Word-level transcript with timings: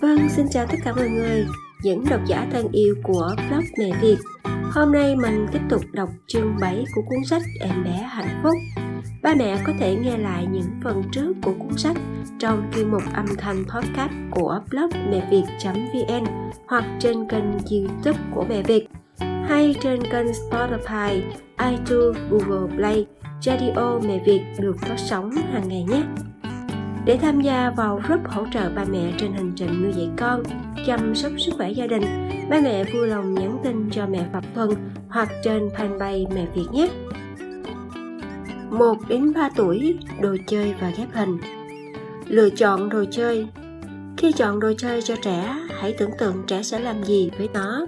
Vâng, 0.00 0.28
xin 0.28 0.46
chào 0.50 0.66
tất 0.66 0.76
cả 0.84 0.92
mọi 0.94 1.08
người, 1.08 1.46
những 1.82 2.04
độc 2.10 2.20
giả 2.26 2.46
thân 2.52 2.68
yêu 2.72 2.94
của 3.02 3.34
blog 3.48 3.64
Mẹ 3.78 3.90
Việt. 4.00 4.16
Hôm 4.70 4.92
nay 4.92 5.16
mình 5.16 5.46
tiếp 5.52 5.60
tục 5.68 5.82
đọc 5.92 6.08
chương 6.26 6.56
7 6.60 6.84
của 6.94 7.02
cuốn 7.02 7.24
sách 7.24 7.42
Em 7.60 7.84
bé 7.84 7.90
hạnh 7.90 8.40
phúc. 8.42 8.54
Ba 9.22 9.34
mẹ 9.34 9.58
có 9.66 9.72
thể 9.78 9.94
nghe 9.94 10.18
lại 10.18 10.46
những 10.52 10.70
phần 10.84 11.02
trước 11.12 11.32
của 11.42 11.52
cuốn 11.58 11.78
sách 11.78 11.96
trong 12.38 12.70
chuyên 12.74 12.90
mục 12.90 13.02
âm 13.14 13.26
thanh 13.38 13.64
podcast 13.64 14.12
của 14.30 14.60
blog 14.70 14.90
mẹ 15.10 15.28
việt.vn 15.30 16.24
hoặc 16.68 16.84
trên 17.00 17.28
kênh 17.28 17.52
youtube 17.52 18.18
của 18.34 18.44
Mẹ 18.48 18.62
Việt 18.62 18.88
hay 19.20 19.74
trên 19.80 20.02
kênh 20.12 20.26
Spotify, 20.26 21.20
iTunes, 21.70 22.16
Google 22.30 22.76
Play, 22.76 23.06
Radio 23.42 23.98
Mẹ 24.06 24.22
Việt 24.26 24.42
được 24.58 24.76
phát 24.80 24.96
sóng 24.96 25.30
hàng 25.30 25.68
ngày 25.68 25.84
nhé. 25.88 26.02
Để 27.08 27.18
tham 27.22 27.40
gia 27.40 27.70
vào 27.70 28.00
group 28.06 28.20
hỗ 28.28 28.46
trợ 28.52 28.70
ba 28.74 28.84
mẹ 28.84 29.12
trên 29.18 29.32
hành 29.32 29.52
trình 29.56 29.82
nuôi 29.82 29.92
dạy 29.96 30.10
con, 30.16 30.42
chăm 30.86 31.14
sóc 31.14 31.32
sức 31.38 31.52
khỏe 31.56 31.70
gia 31.70 31.86
đình, 31.86 32.02
ba 32.50 32.60
mẹ 32.60 32.84
vui 32.84 33.06
lòng 33.06 33.34
nhắn 33.34 33.58
tin 33.64 33.90
cho 33.90 34.06
mẹ 34.06 34.26
Phạm 34.32 34.44
Thuần 34.54 34.70
hoặc 35.08 35.28
trên 35.44 35.68
fanpage 35.68 36.34
Mẹ 36.34 36.46
Việt 36.54 36.66
nhé. 36.72 36.88
1 38.70 38.94
đến 39.08 39.32
3 39.32 39.50
tuổi, 39.56 39.98
đồ 40.20 40.36
chơi 40.46 40.74
và 40.80 40.92
ghép 40.96 41.08
hình. 41.12 41.38
Lựa 42.26 42.50
chọn 42.50 42.88
đồ 42.88 43.04
chơi. 43.10 43.46
Khi 44.16 44.32
chọn 44.32 44.60
đồ 44.60 44.72
chơi 44.78 45.02
cho 45.02 45.14
trẻ, 45.22 45.56
hãy 45.80 45.94
tưởng 45.98 46.10
tượng 46.18 46.42
trẻ 46.46 46.62
sẽ 46.62 46.78
làm 46.78 47.04
gì 47.04 47.30
với 47.38 47.48
nó. 47.54 47.86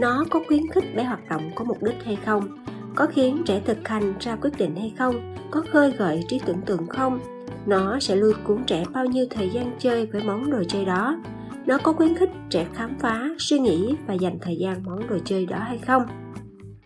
Nó 0.00 0.24
có 0.30 0.40
khuyến 0.46 0.70
khích 0.70 0.96
bé 0.96 1.04
hoạt 1.04 1.28
động 1.28 1.50
có 1.54 1.64
mục 1.64 1.82
đích 1.82 2.04
hay 2.04 2.18
không? 2.24 2.64
Có 2.94 3.06
khiến 3.06 3.42
trẻ 3.46 3.60
thực 3.64 3.88
hành 3.88 4.14
ra 4.20 4.36
quyết 4.36 4.58
định 4.58 4.76
hay 4.76 4.92
không? 4.98 5.36
Có 5.50 5.62
khơi 5.72 5.92
gợi 5.98 6.24
trí 6.28 6.40
tưởng 6.46 6.60
tượng 6.66 6.86
không? 6.86 7.37
Nó 7.68 8.00
sẽ 8.00 8.16
lôi 8.16 8.34
cuốn 8.44 8.64
trẻ 8.66 8.84
bao 8.92 9.06
nhiêu 9.06 9.26
thời 9.30 9.50
gian 9.50 9.76
chơi 9.78 10.06
với 10.06 10.22
món 10.26 10.50
đồ 10.50 10.62
chơi 10.68 10.84
đó. 10.84 11.16
Nó 11.66 11.78
có 11.78 11.92
khuyến 11.92 12.14
khích 12.14 12.30
trẻ 12.50 12.66
khám 12.74 12.98
phá, 12.98 13.28
suy 13.38 13.58
nghĩ 13.58 13.94
và 14.06 14.14
dành 14.14 14.38
thời 14.40 14.56
gian 14.56 14.82
món 14.84 15.08
đồ 15.08 15.18
chơi 15.24 15.46
đó 15.46 15.58
hay 15.58 15.78
không. 15.78 16.02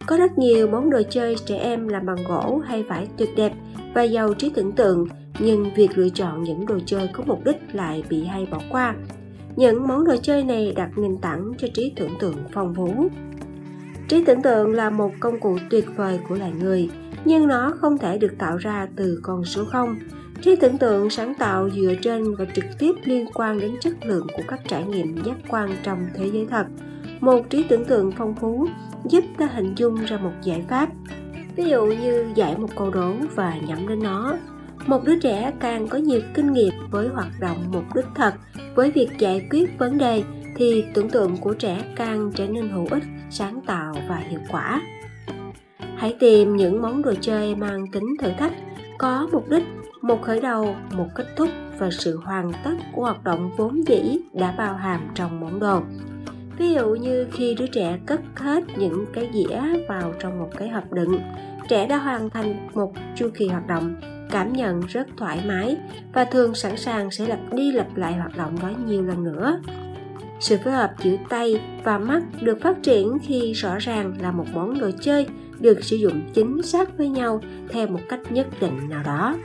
Có 0.06 0.16
rất 0.16 0.38
nhiều 0.38 0.68
món 0.68 0.90
đồ 0.90 1.02
chơi 1.10 1.36
trẻ 1.46 1.58
em 1.58 1.88
làm 1.88 2.06
bằng 2.06 2.24
gỗ 2.28 2.60
hay 2.64 2.82
vải 2.82 3.08
tuyệt 3.16 3.30
đẹp 3.36 3.52
và 3.94 4.02
giàu 4.02 4.34
trí 4.34 4.50
tưởng 4.54 4.72
tượng, 4.72 5.06
nhưng 5.38 5.74
việc 5.74 5.98
lựa 5.98 6.08
chọn 6.08 6.42
những 6.42 6.66
đồ 6.66 6.78
chơi 6.86 7.08
có 7.12 7.24
mục 7.26 7.44
đích 7.44 7.56
lại 7.72 8.04
bị 8.08 8.24
hay 8.24 8.46
bỏ 8.50 8.58
qua. 8.70 8.94
Những 9.56 9.88
món 9.88 10.04
đồ 10.04 10.16
chơi 10.22 10.44
này 10.44 10.72
đặt 10.76 10.90
nền 10.96 11.18
tảng 11.18 11.52
cho 11.58 11.68
trí 11.74 11.92
tưởng 11.96 12.18
tượng 12.20 12.36
phong 12.52 12.74
phú. 12.74 13.08
Trí 14.08 14.24
tưởng 14.24 14.42
tượng 14.42 14.72
là 14.72 14.90
một 14.90 15.10
công 15.20 15.40
cụ 15.40 15.58
tuyệt 15.70 15.86
vời 15.96 16.18
của 16.28 16.34
loài 16.34 16.52
người, 16.60 16.90
nhưng 17.24 17.48
nó 17.48 17.72
không 17.80 17.98
thể 17.98 18.18
được 18.18 18.34
tạo 18.38 18.56
ra 18.56 18.88
từ 18.96 19.20
con 19.22 19.44
số 19.44 19.64
không 19.64 19.96
trí 20.42 20.56
tưởng 20.56 20.78
tượng 20.78 21.10
sáng 21.10 21.34
tạo 21.34 21.70
dựa 21.70 21.94
trên 22.02 22.34
và 22.34 22.44
trực 22.54 22.64
tiếp 22.78 22.92
liên 23.04 23.26
quan 23.34 23.60
đến 23.60 23.74
chất 23.80 23.92
lượng 24.04 24.26
của 24.36 24.42
các 24.48 24.60
trải 24.68 24.84
nghiệm 24.84 25.22
giác 25.24 25.36
quan 25.48 25.76
trong 25.82 26.06
thế 26.14 26.30
giới 26.32 26.46
thật, 26.50 26.66
một 27.20 27.50
trí 27.50 27.62
tưởng 27.62 27.84
tượng 27.84 28.12
phong 28.12 28.34
phú 28.34 28.68
giúp 29.04 29.24
ta 29.38 29.46
hình 29.46 29.74
dung 29.76 30.04
ra 30.04 30.16
một 30.16 30.32
giải 30.42 30.64
pháp. 30.68 30.88
Ví 31.56 31.64
dụ 31.64 31.86
như 31.86 32.26
giải 32.34 32.58
một 32.58 32.68
câu 32.76 32.90
đố 32.90 33.12
và 33.34 33.54
nhắm 33.68 33.88
đến 33.88 34.02
nó, 34.02 34.36
một 34.86 35.04
đứa 35.04 35.18
trẻ 35.18 35.52
càng 35.60 35.88
có 35.88 35.98
nhiều 35.98 36.20
kinh 36.34 36.52
nghiệm 36.52 36.72
với 36.90 37.08
hoạt 37.08 37.40
động 37.40 37.64
mục 37.72 37.84
đích 37.94 38.06
thật, 38.14 38.34
với 38.74 38.90
việc 38.90 39.08
giải 39.18 39.46
quyết 39.50 39.78
vấn 39.78 39.98
đề 39.98 40.22
thì 40.56 40.84
tưởng 40.94 41.10
tượng 41.10 41.36
của 41.36 41.54
trẻ 41.54 41.84
càng 41.96 42.32
trở 42.34 42.46
nên 42.46 42.68
hữu 42.68 42.86
ích, 42.90 43.02
sáng 43.30 43.60
tạo 43.66 43.94
và 44.08 44.16
hiệu 44.16 44.40
quả. 44.50 44.82
Hãy 45.96 46.16
tìm 46.20 46.56
những 46.56 46.82
món 46.82 47.02
đồ 47.02 47.14
chơi 47.20 47.54
mang 47.54 47.86
tính 47.92 48.04
thử 48.20 48.30
thách, 48.38 48.52
có 48.98 49.28
mục 49.32 49.48
đích 49.48 49.64
một 50.02 50.22
khởi 50.22 50.40
đầu, 50.40 50.76
một 50.92 51.06
kết 51.14 51.26
thúc 51.36 51.48
và 51.78 51.90
sự 51.90 52.20
hoàn 52.24 52.52
tất 52.64 52.74
của 52.92 53.02
hoạt 53.02 53.24
động 53.24 53.50
vốn 53.56 53.80
dĩ 53.86 54.18
đã 54.32 54.54
bao 54.58 54.76
hàm 54.76 55.00
trong 55.14 55.40
món 55.40 55.60
đồ. 55.60 55.80
Ví 56.58 56.74
dụ 56.74 56.94
như 56.94 57.26
khi 57.32 57.54
đứa 57.58 57.66
trẻ 57.66 57.98
cất 58.06 58.20
hết 58.36 58.64
những 58.78 59.04
cái 59.12 59.30
dĩa 59.34 59.60
vào 59.88 60.14
trong 60.18 60.38
một 60.38 60.48
cái 60.58 60.68
hộp 60.68 60.92
đựng, 60.92 61.18
trẻ 61.68 61.86
đã 61.86 61.96
hoàn 61.96 62.30
thành 62.30 62.68
một 62.74 62.92
chu 63.16 63.28
kỳ 63.34 63.48
hoạt 63.48 63.66
động, 63.66 63.94
cảm 64.30 64.52
nhận 64.52 64.80
rất 64.80 65.06
thoải 65.16 65.40
mái 65.46 65.76
và 66.12 66.24
thường 66.24 66.54
sẵn 66.54 66.76
sàng 66.76 67.10
sẽ 67.10 67.26
lặp 67.26 67.38
đi 67.52 67.72
lặp 67.72 67.96
lại 67.96 68.12
hoạt 68.12 68.36
động 68.36 68.58
đó 68.62 68.70
nhiều 68.86 69.02
lần 69.02 69.24
nữa. 69.24 69.60
Sự 70.40 70.58
phối 70.64 70.72
hợp 70.72 70.92
giữa 71.02 71.16
tay 71.28 71.60
và 71.84 71.98
mắt 71.98 72.22
được 72.40 72.60
phát 72.60 72.82
triển 72.82 73.18
khi 73.22 73.52
rõ 73.52 73.78
ràng 73.78 74.14
là 74.20 74.32
một 74.32 74.46
món 74.54 74.80
đồ 74.80 74.90
chơi 75.00 75.26
được 75.60 75.84
sử 75.84 75.96
dụng 75.96 76.22
chính 76.34 76.62
xác 76.62 76.98
với 76.98 77.08
nhau 77.08 77.40
theo 77.68 77.86
một 77.86 78.00
cách 78.08 78.20
nhất 78.30 78.46
định 78.60 78.88
nào 78.88 79.02
đó 79.06 79.36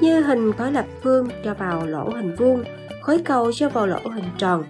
như 0.00 0.20
hình 0.20 0.52
khối 0.52 0.72
lập 0.72 0.86
phương 1.02 1.28
cho 1.44 1.54
vào 1.54 1.86
lỗ 1.86 2.08
hình 2.08 2.34
vuông, 2.36 2.64
khối 3.00 3.18
cầu 3.18 3.52
cho 3.52 3.68
vào 3.68 3.86
lỗ 3.86 4.00
hình 4.14 4.24
tròn. 4.38 4.64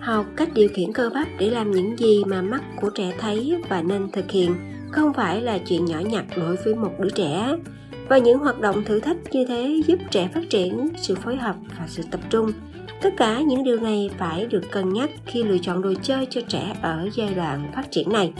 Học 0.00 0.26
cách 0.36 0.48
điều 0.54 0.68
khiển 0.68 0.92
cơ 0.92 1.10
bắp 1.14 1.28
để 1.38 1.50
làm 1.50 1.70
những 1.70 1.98
gì 1.98 2.24
mà 2.26 2.42
mắt 2.42 2.62
của 2.80 2.90
trẻ 2.90 3.12
thấy 3.18 3.62
và 3.68 3.82
nên 3.82 4.10
thực 4.10 4.30
hiện, 4.30 4.54
không 4.90 5.12
phải 5.12 5.42
là 5.42 5.58
chuyện 5.58 5.84
nhỏ 5.84 5.98
nhặt 5.98 6.24
đối 6.36 6.56
với 6.56 6.74
một 6.74 6.90
đứa 6.98 7.10
trẻ. 7.10 7.56
Và 8.08 8.18
những 8.18 8.38
hoạt 8.38 8.60
động 8.60 8.84
thử 8.84 9.00
thách 9.00 9.16
như 9.30 9.46
thế 9.46 9.82
giúp 9.86 9.98
trẻ 10.10 10.30
phát 10.34 10.50
triển 10.50 10.88
sự 10.96 11.14
phối 11.14 11.36
hợp 11.36 11.56
và 11.78 11.84
sự 11.88 12.02
tập 12.10 12.20
trung. 12.30 12.52
Tất 13.02 13.14
cả 13.16 13.40
những 13.40 13.64
điều 13.64 13.80
này 13.80 14.10
phải 14.18 14.46
được 14.46 14.70
cân 14.70 14.92
nhắc 14.92 15.10
khi 15.26 15.42
lựa 15.42 15.58
chọn 15.58 15.82
đồ 15.82 15.92
chơi 16.02 16.26
cho 16.30 16.40
trẻ 16.48 16.76
ở 16.82 17.08
giai 17.14 17.34
đoạn 17.34 17.72
phát 17.74 17.90
triển 17.90 18.12
này. 18.12 18.32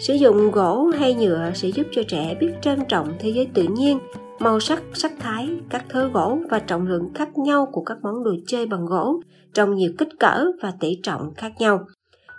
Sử 0.00 0.14
dụng 0.14 0.50
gỗ 0.50 0.92
hay 0.98 1.14
nhựa 1.14 1.50
sẽ 1.54 1.68
giúp 1.68 1.86
cho 1.92 2.02
trẻ 2.08 2.36
biết 2.40 2.52
trân 2.62 2.78
trọng 2.88 3.08
thế 3.18 3.28
giới 3.28 3.46
tự 3.54 3.62
nhiên 3.62 3.98
màu 4.38 4.60
sắc, 4.60 4.82
sắc 4.92 5.12
thái, 5.18 5.50
các 5.70 5.84
thớ 5.88 6.08
gỗ 6.08 6.38
và 6.50 6.58
trọng 6.58 6.86
lượng 6.86 7.10
khác 7.14 7.38
nhau 7.38 7.68
của 7.72 7.82
các 7.82 7.98
món 8.02 8.24
đồ 8.24 8.30
chơi 8.46 8.66
bằng 8.66 8.86
gỗ 8.86 9.20
trong 9.54 9.74
nhiều 9.74 9.92
kích 9.98 10.08
cỡ 10.20 10.46
và 10.62 10.72
tỷ 10.80 11.00
trọng 11.02 11.34
khác 11.34 11.52
nhau. 11.58 11.86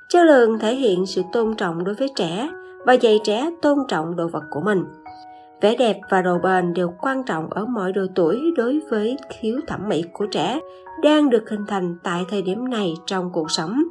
Chất 0.10 0.24
lượng 0.26 0.60
thể 0.60 0.76
hiện 0.76 1.06
sự 1.06 1.22
tôn 1.34 1.56
trọng 1.56 1.84
đối 1.84 1.96
với 1.96 2.10
trẻ 2.16 2.50
và 2.86 2.94
dạy 2.94 3.20
trẻ 3.24 3.50
tôn 3.62 3.78
trọng 3.88 4.16
đồ 4.16 4.28
vật 4.28 4.44
của 4.52 4.62
mình. 4.62 4.84
Vẻ 5.62 5.76
đẹp 5.76 6.00
và 6.10 6.22
độ 6.22 6.38
bền 6.44 6.74
đều 6.74 6.94
quan 7.02 7.24
trọng 7.24 7.50
ở 7.50 7.66
mọi 7.66 7.94
độ 7.94 8.02
tuổi 8.16 8.42
đối 8.58 8.80
với 8.90 9.18
khiếu 9.30 9.56
thẩm 9.68 9.90
mỹ 9.90 10.04
của 10.14 10.26
trẻ 10.26 10.60
đang 11.04 11.30
được 11.30 11.50
hình 11.50 11.66
thành 11.68 11.98
tại 12.04 12.26
thời 12.30 12.42
điểm 12.42 12.70
này 12.70 12.94
trong 13.06 13.30
cuộc 13.34 13.52
sống. 13.52 13.84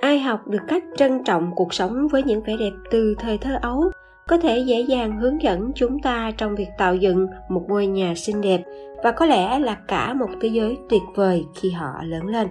Ai 0.00 0.18
học 0.20 0.48
được 0.48 0.62
cách 0.68 0.84
trân 0.96 1.24
trọng 1.24 1.50
cuộc 1.56 1.74
sống 1.74 2.08
với 2.08 2.22
những 2.22 2.42
vẻ 2.46 2.56
đẹp 2.60 2.72
từ 2.90 3.14
thời 3.18 3.38
thơ 3.38 3.58
ấu 3.62 3.90
có 4.30 4.38
thể 4.38 4.58
dễ 4.58 4.80
dàng 4.80 5.20
hướng 5.20 5.42
dẫn 5.42 5.72
chúng 5.74 5.98
ta 5.98 6.30
trong 6.36 6.54
việc 6.54 6.68
tạo 6.78 6.94
dựng 6.94 7.26
một 7.48 7.64
ngôi 7.68 7.86
nhà 7.86 8.14
xinh 8.16 8.40
đẹp 8.40 8.62
và 9.04 9.12
có 9.12 9.26
lẽ 9.26 9.58
là 9.58 9.76
cả 9.88 10.14
một 10.14 10.28
thế 10.40 10.48
giới 10.48 10.78
tuyệt 10.88 11.02
vời 11.14 11.44
khi 11.54 11.70
họ 11.70 11.92
lớn 12.04 12.26
lên. 12.26 12.48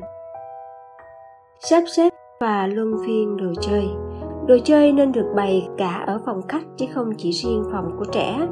Sắp 1.59 1.83
xếp 1.87 2.13
và 2.41 2.67
luân 2.67 2.93
phiên 3.05 3.37
đồ 3.37 3.61
chơi. 3.61 3.85
Đồ 4.47 4.57
chơi 4.63 4.91
nên 4.91 5.11
được 5.11 5.25
bày 5.35 5.67
cả 5.77 6.03
ở 6.07 6.19
phòng 6.25 6.41
khách 6.47 6.63
chứ 6.77 6.85
không 6.93 7.11
chỉ 7.17 7.31
riêng 7.31 7.63
phòng 7.71 7.91
của 7.99 8.05
trẻ. 8.11 8.47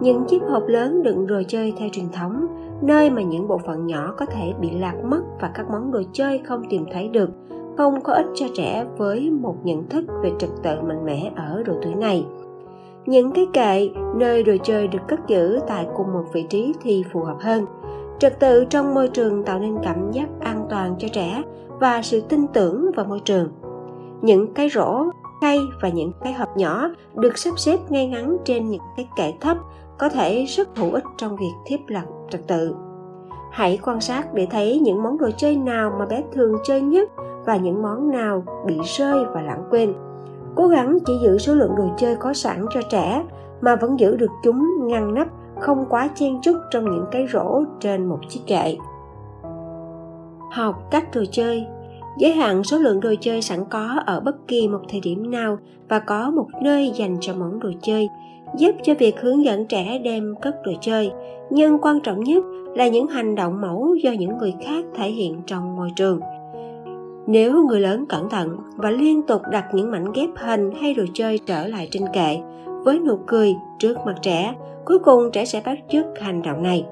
Những 0.00 0.24
chiếc 0.28 0.42
hộp 0.48 0.62
lớn 0.66 1.02
đựng 1.02 1.26
đồ 1.26 1.42
chơi 1.48 1.72
theo 1.78 1.88
truyền 1.92 2.08
thống, 2.12 2.46
nơi 2.82 3.10
mà 3.10 3.22
những 3.22 3.48
bộ 3.48 3.58
phận 3.58 3.86
nhỏ 3.86 4.14
có 4.18 4.26
thể 4.26 4.52
bị 4.60 4.70
lạc 4.70 4.94
mất 5.04 5.22
và 5.40 5.50
các 5.54 5.66
món 5.70 5.92
đồ 5.92 6.02
chơi 6.12 6.40
không 6.44 6.62
tìm 6.70 6.84
thấy 6.92 7.08
được, 7.08 7.30
không 7.76 8.00
có 8.00 8.12
ích 8.12 8.26
cho 8.34 8.46
trẻ 8.54 8.84
với 8.96 9.30
một 9.30 9.56
nhận 9.64 9.88
thức 9.88 10.04
về 10.22 10.32
trật 10.38 10.50
tự 10.62 10.80
mạnh 10.80 11.04
mẽ 11.04 11.30
ở 11.36 11.62
độ 11.66 11.74
tuổi 11.82 11.94
này 11.94 12.24
những 13.06 13.32
cái 13.32 13.48
kệ, 13.52 13.90
nơi 14.14 14.42
đồ 14.42 14.52
chơi 14.62 14.88
được 14.88 14.98
cất 15.08 15.20
giữ 15.26 15.60
tại 15.66 15.86
cùng 15.96 16.12
một 16.12 16.24
vị 16.32 16.46
trí 16.50 16.74
thì 16.82 17.04
phù 17.12 17.20
hợp 17.20 17.36
hơn. 17.40 17.66
Trật 18.18 18.40
tự 18.40 18.64
trong 18.64 18.94
môi 18.94 19.08
trường 19.08 19.42
tạo 19.42 19.58
nên 19.58 19.76
cảm 19.82 20.10
giác 20.12 20.28
an 20.40 20.66
toàn 20.70 20.94
cho 20.98 21.08
trẻ 21.12 21.42
và 21.80 22.02
sự 22.02 22.20
tin 22.20 22.46
tưởng 22.46 22.90
vào 22.96 23.06
môi 23.06 23.20
trường. 23.20 23.48
Những 24.22 24.54
cái 24.54 24.68
rổ 24.68 25.04
khay 25.40 25.58
và 25.80 25.88
những 25.88 26.12
cái 26.24 26.32
hộp 26.32 26.56
nhỏ 26.56 26.90
được 27.14 27.38
sắp 27.38 27.58
xếp 27.58 27.78
ngay 27.88 28.06
ngắn 28.06 28.36
trên 28.44 28.70
những 28.70 28.82
cái 28.96 29.08
kệ 29.16 29.32
thấp 29.40 29.56
có 29.98 30.08
thể 30.08 30.44
rất 30.44 30.68
hữu 30.76 30.92
ích 30.92 31.04
trong 31.16 31.36
việc 31.36 31.52
thiết 31.66 31.80
lập 31.86 32.04
trật 32.30 32.46
tự. 32.46 32.74
Hãy 33.50 33.78
quan 33.82 34.00
sát 34.00 34.34
để 34.34 34.46
thấy 34.50 34.78
những 34.78 35.02
món 35.02 35.18
đồ 35.18 35.30
chơi 35.36 35.56
nào 35.56 35.92
mà 35.98 36.06
bé 36.06 36.22
thường 36.32 36.56
chơi 36.64 36.80
nhất 36.80 37.10
và 37.46 37.56
những 37.56 37.82
món 37.82 38.10
nào 38.10 38.44
bị 38.66 38.78
rơi 38.98 39.24
và 39.34 39.42
lãng 39.42 39.64
quên 39.70 39.94
cố 40.54 40.68
gắng 40.68 40.98
chỉ 41.06 41.12
giữ 41.22 41.38
số 41.38 41.54
lượng 41.54 41.76
đồ 41.76 41.84
chơi 41.96 42.16
có 42.16 42.34
sẵn 42.34 42.66
cho 42.74 42.80
trẻ 42.90 43.24
mà 43.60 43.76
vẫn 43.76 44.00
giữ 44.00 44.16
được 44.16 44.30
chúng 44.44 44.86
ngăn 44.86 45.14
nắp, 45.14 45.28
không 45.60 45.84
quá 45.88 46.08
chen 46.14 46.40
chúc 46.42 46.56
trong 46.70 46.84
những 46.84 47.06
cái 47.10 47.26
rổ 47.32 47.64
trên 47.80 48.06
một 48.06 48.18
chiếc 48.28 48.40
kệ. 48.46 48.76
Học 50.50 50.88
cách 50.90 51.14
đồ 51.14 51.22
chơi. 51.30 51.66
Giới 52.18 52.32
hạn 52.32 52.64
số 52.64 52.78
lượng 52.78 53.00
đồ 53.00 53.14
chơi 53.20 53.42
sẵn 53.42 53.64
có 53.70 54.00
ở 54.06 54.20
bất 54.20 54.48
kỳ 54.48 54.68
một 54.68 54.80
thời 54.88 55.00
điểm 55.00 55.30
nào 55.30 55.58
và 55.88 55.98
có 55.98 56.30
một 56.30 56.46
nơi 56.62 56.92
dành 56.94 57.16
cho 57.20 57.34
món 57.34 57.60
đồ 57.60 57.70
chơi, 57.82 58.08
giúp 58.56 58.74
cho 58.82 58.94
việc 58.98 59.20
hướng 59.20 59.44
dẫn 59.44 59.66
trẻ 59.66 59.98
đem 59.98 60.34
cất 60.42 60.54
đồ 60.64 60.72
chơi. 60.80 61.12
Nhưng 61.50 61.78
quan 61.78 62.00
trọng 62.00 62.20
nhất 62.20 62.44
là 62.74 62.88
những 62.88 63.06
hành 63.06 63.34
động 63.34 63.60
mẫu 63.60 63.94
do 63.94 64.12
những 64.12 64.38
người 64.38 64.54
khác 64.66 64.84
thể 64.94 65.10
hiện 65.10 65.40
trong 65.46 65.76
môi 65.76 65.90
trường 65.96 66.20
nếu 67.26 67.64
người 67.64 67.80
lớn 67.80 68.06
cẩn 68.08 68.30
thận 68.30 68.56
và 68.76 68.90
liên 68.90 69.22
tục 69.22 69.42
đặt 69.50 69.64
những 69.74 69.90
mảnh 69.90 70.12
ghép 70.14 70.28
hình 70.36 70.70
hay 70.80 70.94
đồ 70.94 71.04
chơi 71.14 71.38
trở 71.46 71.66
lại 71.66 71.88
trên 71.90 72.02
kệ, 72.12 72.38
với 72.84 72.98
nụ 72.98 73.18
cười 73.26 73.54
trước 73.78 73.96
mặt 74.06 74.14
trẻ, 74.22 74.54
cuối 74.84 74.98
cùng 74.98 75.30
trẻ 75.32 75.44
sẽ 75.44 75.62
bắt 75.64 75.78
chước 75.88 76.04
hành 76.20 76.42
động 76.42 76.62
này 76.62 76.86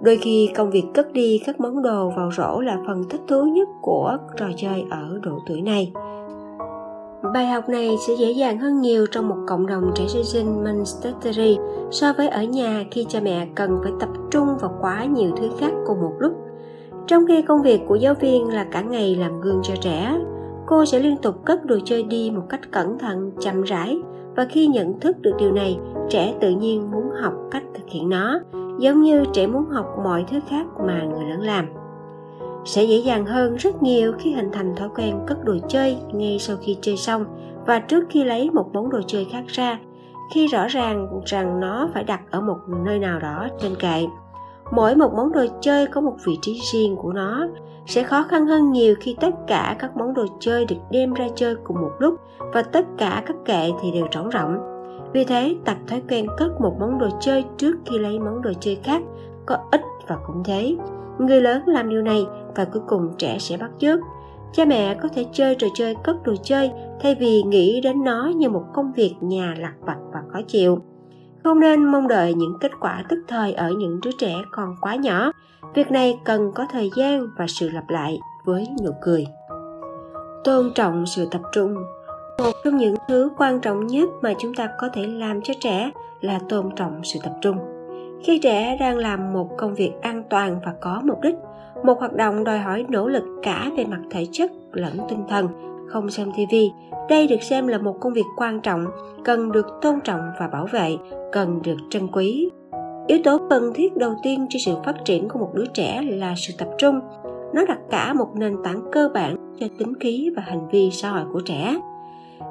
đôi 0.00 0.16
khi 0.16 0.50
công 0.56 0.70
việc 0.70 0.84
cất 0.94 1.12
đi 1.12 1.42
các 1.46 1.60
món 1.60 1.82
đồ 1.82 2.12
vào 2.16 2.30
rổ 2.36 2.60
là 2.60 2.78
phần 2.86 3.04
thích 3.10 3.20
thú 3.28 3.44
nhất 3.44 3.68
của 3.82 4.18
trò 4.36 4.46
chơi 4.56 4.84
ở 4.90 5.20
độ 5.22 5.38
tuổi 5.46 5.62
này 5.62 5.92
Bài 7.34 7.46
học 7.46 7.68
này 7.68 7.96
sẽ 8.06 8.14
dễ 8.14 8.30
dàng 8.30 8.58
hơn 8.58 8.80
nhiều 8.80 9.06
trong 9.10 9.28
một 9.28 9.36
cộng 9.46 9.66
đồng 9.66 9.90
trẻ 9.94 10.04
sơ 10.08 10.22
sinh 10.22 10.64
Montessori 10.64 11.58
so 11.90 12.12
với 12.12 12.28
ở 12.28 12.42
nhà 12.42 12.84
khi 12.90 13.06
cha 13.08 13.20
mẹ 13.22 13.48
cần 13.54 13.78
phải 13.82 13.92
tập 14.00 14.08
trung 14.30 14.48
vào 14.60 14.78
quá 14.80 15.04
nhiều 15.04 15.30
thứ 15.36 15.50
khác 15.58 15.72
cùng 15.86 16.00
một 16.00 16.12
lúc. 16.18 16.32
Trong 17.06 17.26
khi 17.28 17.42
công 17.42 17.62
việc 17.62 17.80
của 17.86 17.94
giáo 17.94 18.14
viên 18.14 18.48
là 18.48 18.64
cả 18.64 18.80
ngày 18.80 19.14
làm 19.14 19.40
gương 19.40 19.60
cho 19.62 19.74
trẻ, 19.80 20.20
cô 20.66 20.84
sẽ 20.84 20.98
liên 20.98 21.16
tục 21.16 21.44
cất 21.44 21.64
đồ 21.64 21.76
chơi 21.84 22.02
đi 22.02 22.30
một 22.30 22.42
cách 22.48 22.60
cẩn 22.72 22.98
thận, 22.98 23.30
chậm 23.40 23.62
rãi. 23.62 23.98
Và 24.36 24.46
khi 24.50 24.66
nhận 24.66 25.00
thức 25.00 25.20
được 25.20 25.32
điều 25.38 25.52
này, 25.52 25.78
trẻ 26.08 26.34
tự 26.40 26.50
nhiên 26.50 26.90
muốn 26.90 27.10
học 27.22 27.34
cách 27.50 27.62
thực 27.74 27.88
hiện 27.88 28.08
nó, 28.08 28.40
giống 28.78 29.02
như 29.02 29.24
trẻ 29.32 29.46
muốn 29.46 29.64
học 29.64 29.86
mọi 30.04 30.24
thứ 30.30 30.40
khác 30.48 30.66
mà 30.86 31.02
người 31.02 31.24
lớn 31.24 31.40
làm. 31.40 31.66
Sẽ 32.64 32.84
dễ 32.84 32.96
dàng 32.96 33.26
hơn 33.26 33.56
rất 33.56 33.82
nhiều 33.82 34.12
khi 34.18 34.32
hình 34.32 34.48
thành 34.52 34.74
thói 34.76 34.88
quen 34.96 35.20
cất 35.26 35.44
đồ 35.44 35.56
chơi 35.68 35.96
ngay 36.12 36.38
sau 36.38 36.56
khi 36.56 36.76
chơi 36.80 36.96
xong 36.96 37.24
và 37.66 37.78
trước 37.78 38.04
khi 38.10 38.24
lấy 38.24 38.50
một 38.50 38.70
món 38.72 38.90
đồ 38.90 39.00
chơi 39.06 39.24
khác 39.24 39.44
ra 39.46 39.78
khi 40.34 40.46
rõ 40.46 40.66
ràng 40.66 41.20
rằng 41.26 41.60
nó 41.60 41.88
phải 41.94 42.04
đặt 42.04 42.20
ở 42.30 42.40
một 42.40 42.58
nơi 42.84 42.98
nào 42.98 43.20
đó 43.20 43.48
trên 43.60 43.74
kệ 43.74 44.06
mỗi 44.70 44.94
một 44.94 45.12
món 45.16 45.32
đồ 45.32 45.44
chơi 45.60 45.86
có 45.86 46.00
một 46.00 46.16
vị 46.24 46.38
trí 46.42 46.60
riêng 46.72 46.96
của 46.96 47.12
nó. 47.12 47.48
Sẽ 47.86 48.02
khó 48.02 48.22
khăn 48.22 48.46
hơn 48.46 48.72
nhiều 48.72 48.94
khi 49.00 49.16
tất 49.20 49.34
cả 49.46 49.76
các 49.78 49.96
món 49.96 50.14
đồ 50.14 50.26
chơi 50.40 50.64
được 50.64 50.76
đem 50.90 51.14
ra 51.14 51.26
chơi 51.34 51.56
cùng 51.64 51.80
một 51.80 51.92
lúc 51.98 52.14
và 52.38 52.62
tất 52.62 52.86
cả 52.98 53.22
các 53.26 53.36
kệ 53.44 53.70
thì 53.82 53.90
đều 53.90 54.06
trống 54.10 54.30
rỗng. 54.30 54.58
Vì 55.12 55.24
thế, 55.24 55.56
tập 55.64 55.76
thói 55.88 56.02
quen 56.08 56.26
cất 56.36 56.60
một 56.60 56.76
món 56.80 56.98
đồ 56.98 57.08
chơi 57.20 57.44
trước 57.56 57.76
khi 57.86 57.98
lấy 57.98 58.18
món 58.18 58.42
đồ 58.42 58.52
chơi 58.60 58.78
khác 58.82 59.02
có 59.46 59.58
ích 59.70 59.82
và 60.06 60.16
cũng 60.26 60.42
thế. 60.44 60.76
Người 61.18 61.40
lớn 61.40 61.62
làm 61.66 61.88
điều 61.88 62.02
này 62.02 62.26
và 62.54 62.64
cuối 62.64 62.82
cùng 62.86 63.08
trẻ 63.18 63.36
sẽ 63.38 63.56
bắt 63.56 63.70
chước. 63.78 64.00
Cha 64.52 64.64
mẹ 64.64 64.94
có 64.94 65.08
thể 65.14 65.26
chơi 65.32 65.54
trò 65.54 65.66
chơi, 65.74 65.94
cất 66.04 66.22
đồ 66.22 66.34
chơi 66.42 66.70
thay 67.00 67.14
vì 67.14 67.42
nghĩ 67.42 67.80
đến 67.80 68.04
nó 68.04 68.32
như 68.36 68.48
một 68.50 68.64
công 68.74 68.92
việc 68.92 69.14
nhà 69.20 69.54
lặt 69.58 69.74
vặt 69.80 69.96
và 70.12 70.22
khó 70.32 70.40
chịu 70.46 70.78
không 71.44 71.60
nên 71.60 71.84
mong 71.84 72.08
đợi 72.08 72.34
những 72.34 72.58
kết 72.60 72.72
quả 72.80 73.04
tức 73.08 73.24
thời 73.28 73.52
ở 73.52 73.70
những 73.70 74.00
đứa 74.02 74.10
trẻ 74.18 74.34
còn 74.50 74.76
quá 74.80 74.94
nhỏ. 74.94 75.32
Việc 75.74 75.90
này 75.90 76.18
cần 76.24 76.52
có 76.54 76.66
thời 76.72 76.90
gian 76.96 77.26
và 77.36 77.46
sự 77.48 77.70
lặp 77.70 77.90
lại 77.90 78.18
với 78.44 78.66
nụ 78.84 78.90
cười. 79.02 79.26
Tôn 80.44 80.70
trọng 80.74 81.06
sự 81.06 81.28
tập 81.30 81.40
trung. 81.52 81.74
Một 82.38 82.52
trong 82.64 82.76
những 82.76 82.94
thứ 83.08 83.30
quan 83.36 83.60
trọng 83.60 83.86
nhất 83.86 84.08
mà 84.22 84.34
chúng 84.38 84.54
ta 84.54 84.68
có 84.78 84.88
thể 84.88 85.06
làm 85.06 85.42
cho 85.42 85.54
trẻ 85.60 85.90
là 86.20 86.40
tôn 86.48 86.70
trọng 86.76 87.00
sự 87.04 87.20
tập 87.22 87.32
trung. 87.40 87.56
Khi 88.24 88.38
trẻ 88.38 88.76
đang 88.80 88.96
làm 88.96 89.32
một 89.32 89.48
công 89.58 89.74
việc 89.74 89.92
an 90.02 90.22
toàn 90.30 90.60
và 90.64 90.74
có 90.80 91.00
mục 91.04 91.20
đích, 91.20 91.34
một 91.84 91.98
hoạt 91.98 92.12
động 92.12 92.44
đòi 92.44 92.58
hỏi 92.58 92.84
nỗ 92.88 93.08
lực 93.08 93.24
cả 93.42 93.70
về 93.76 93.84
mặt 93.84 94.00
thể 94.10 94.26
chất 94.32 94.50
lẫn 94.72 94.98
tinh 95.08 95.24
thần, 95.28 95.48
không 95.88 96.10
xem 96.10 96.32
tv 96.32 96.54
đây 97.08 97.26
được 97.26 97.42
xem 97.42 97.66
là 97.66 97.78
một 97.78 97.96
công 98.00 98.12
việc 98.12 98.26
quan 98.36 98.60
trọng, 98.60 98.84
cần 99.24 99.52
được 99.52 99.66
tôn 99.82 100.00
trọng 100.04 100.20
và 100.40 100.48
bảo 100.48 100.66
vệ, 100.72 100.96
cần 101.32 101.62
được 101.62 101.76
trân 101.90 102.08
quý. 102.12 102.50
Yếu 103.06 103.18
tố 103.24 103.38
cần 103.50 103.72
thiết 103.74 103.96
đầu 103.96 104.14
tiên 104.22 104.46
cho 104.50 104.58
sự 104.64 104.74
phát 104.84 105.04
triển 105.04 105.28
của 105.28 105.38
một 105.38 105.50
đứa 105.54 105.66
trẻ 105.74 106.02
là 106.02 106.34
sự 106.36 106.54
tập 106.58 106.68
trung. 106.78 107.00
Nó 107.54 107.64
đặt 107.68 107.78
cả 107.90 108.12
một 108.12 108.28
nền 108.34 108.56
tảng 108.64 108.80
cơ 108.92 109.10
bản 109.14 109.54
cho 109.60 109.66
tính 109.78 109.92
khí 110.00 110.30
và 110.36 110.42
hành 110.46 110.68
vi 110.72 110.90
xã 110.90 111.10
hội 111.10 111.24
của 111.32 111.40
trẻ. 111.40 111.76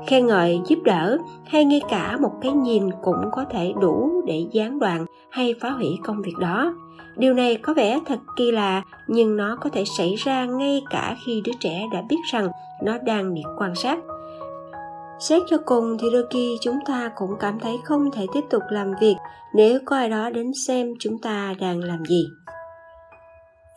Khen 0.08 0.28
ngợi, 0.28 0.62
giúp 0.68 0.80
đỡ 0.84 1.18
hay 1.46 1.66
ngay 1.66 1.82
cả 1.90 2.18
một 2.22 2.32
cái 2.42 2.52
nhìn 2.52 2.90
cũng 3.02 3.30
có 3.32 3.46
thể 3.50 3.74
đủ 3.82 4.24
để 4.28 4.46
gián 4.52 4.80
đoạn 4.80 5.06
hay 5.30 5.56
phá 5.62 5.70
hủy 5.70 5.88
công 6.04 6.22
việc 6.22 6.36
đó. 6.40 6.74
Điều 7.18 7.34
này 7.34 7.56
có 7.56 7.74
vẻ 7.74 8.00
thật 8.06 8.20
kỳ 8.36 8.52
lạ, 8.52 8.82
nhưng 9.08 9.38
nó 9.38 9.58
có 9.62 9.70
thể 9.70 9.84
xảy 9.98 10.16
ra 10.16 10.46
ngay 10.46 10.84
cả 10.90 11.16
khi 11.26 11.42
đứa 11.46 11.52
trẻ 11.60 11.84
đã 11.94 12.04
biết 12.10 12.18
rằng 12.32 12.48
nó 12.84 12.98
đang 12.98 13.34
bị 13.34 13.42
quan 13.58 13.76
sát 13.76 14.00
xét 15.20 15.42
cho 15.48 15.58
cùng 15.66 15.98
thì 16.00 16.08
đôi 16.14 16.28
khi 16.30 16.58
chúng 16.62 16.80
ta 16.86 17.12
cũng 17.16 17.36
cảm 17.40 17.60
thấy 17.60 17.78
không 17.84 18.12
thể 18.12 18.26
tiếp 18.34 18.44
tục 18.50 18.64
làm 18.70 18.94
việc 19.02 19.16
nếu 19.54 19.80
có 19.86 19.96
ai 19.96 20.10
đó 20.10 20.30
đến 20.30 20.52
xem 20.68 20.94
chúng 21.00 21.20
ta 21.22 21.54
đang 21.60 21.80
làm 21.80 22.06
gì. 22.06 22.28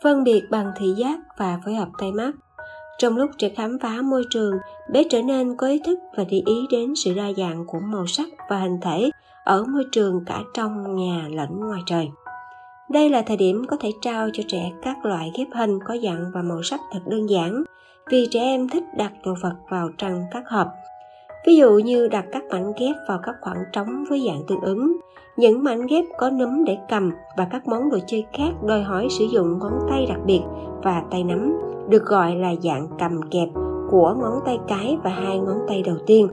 Phân 0.03 0.23
biệt 0.23 0.43
bằng 0.49 0.71
thị 0.77 0.93
giác 0.97 1.19
và 1.37 1.59
phối 1.65 1.75
hợp 1.75 1.87
tay 1.99 2.11
mắt. 2.11 2.31
Trong 2.97 3.17
lúc 3.17 3.31
trẻ 3.37 3.49
khám 3.49 3.79
phá 3.79 4.01
môi 4.01 4.23
trường, 4.29 4.53
bé 4.91 5.03
trở 5.09 5.21
nên 5.21 5.57
có 5.57 5.67
ý 5.67 5.81
thức 5.85 5.99
và 6.17 6.23
để 6.23 6.41
ý 6.45 6.67
đến 6.71 6.93
sự 6.95 7.13
đa 7.13 7.31
dạng 7.37 7.65
của 7.67 7.79
màu 7.79 8.07
sắc 8.07 8.27
và 8.49 8.59
hình 8.59 8.77
thể 8.81 9.09
ở 9.43 9.63
môi 9.63 9.83
trường 9.91 10.25
cả 10.25 10.39
trong 10.53 10.95
nhà 10.95 11.27
lẫn 11.31 11.49
ngoài 11.59 11.81
trời. 11.85 12.09
Đây 12.89 13.09
là 13.09 13.21
thời 13.21 13.37
điểm 13.37 13.65
có 13.67 13.77
thể 13.79 13.91
trao 14.01 14.29
cho 14.33 14.43
trẻ 14.47 14.71
các 14.81 15.05
loại 15.05 15.31
ghép 15.37 15.47
hình 15.53 15.79
có 15.85 15.97
dạng 16.03 16.31
và 16.33 16.41
màu 16.41 16.63
sắc 16.63 16.79
thật 16.91 16.99
đơn 17.05 17.29
giản, 17.29 17.63
vì 18.09 18.27
trẻ 18.31 18.39
em 18.39 18.69
thích 18.69 18.83
đặt 18.97 19.11
đồ 19.25 19.33
vật 19.41 19.55
vào 19.69 19.89
trong 19.97 20.21
các 20.31 20.43
hộp 20.49 20.67
ví 21.47 21.55
dụ 21.55 21.77
như 21.77 22.07
đặt 22.07 22.25
các 22.31 22.43
mảnh 22.49 22.73
ghép 22.79 22.95
vào 23.07 23.19
các 23.23 23.35
khoảng 23.41 23.63
trống 23.73 24.03
với 24.09 24.23
dạng 24.27 24.41
tương 24.47 24.61
ứng 24.61 24.97
những 25.37 25.63
mảnh 25.63 25.87
ghép 25.87 26.05
có 26.17 26.29
nấm 26.29 26.63
để 26.65 26.77
cầm 26.89 27.11
và 27.37 27.47
các 27.51 27.67
món 27.67 27.89
đồ 27.89 27.97
chơi 28.07 28.25
khác 28.33 28.51
đòi 28.63 28.83
hỏi 28.83 29.07
sử 29.09 29.25
dụng 29.25 29.59
ngón 29.59 29.73
tay 29.89 30.05
đặc 30.09 30.19
biệt 30.25 30.41
và 30.83 31.03
tay 31.11 31.23
nắm, 31.23 31.57
được 31.89 32.05
gọi 32.05 32.35
là 32.35 32.55
dạng 32.63 32.87
cầm 32.99 33.21
kẹp 33.31 33.49
của 33.91 34.15
ngón 34.19 34.33
tay 34.45 34.59
cái 34.67 34.97
và 35.03 35.09
hai 35.09 35.39
ngón 35.39 35.57
tay 35.67 35.83
đầu 35.85 35.95
tiên 36.05 36.27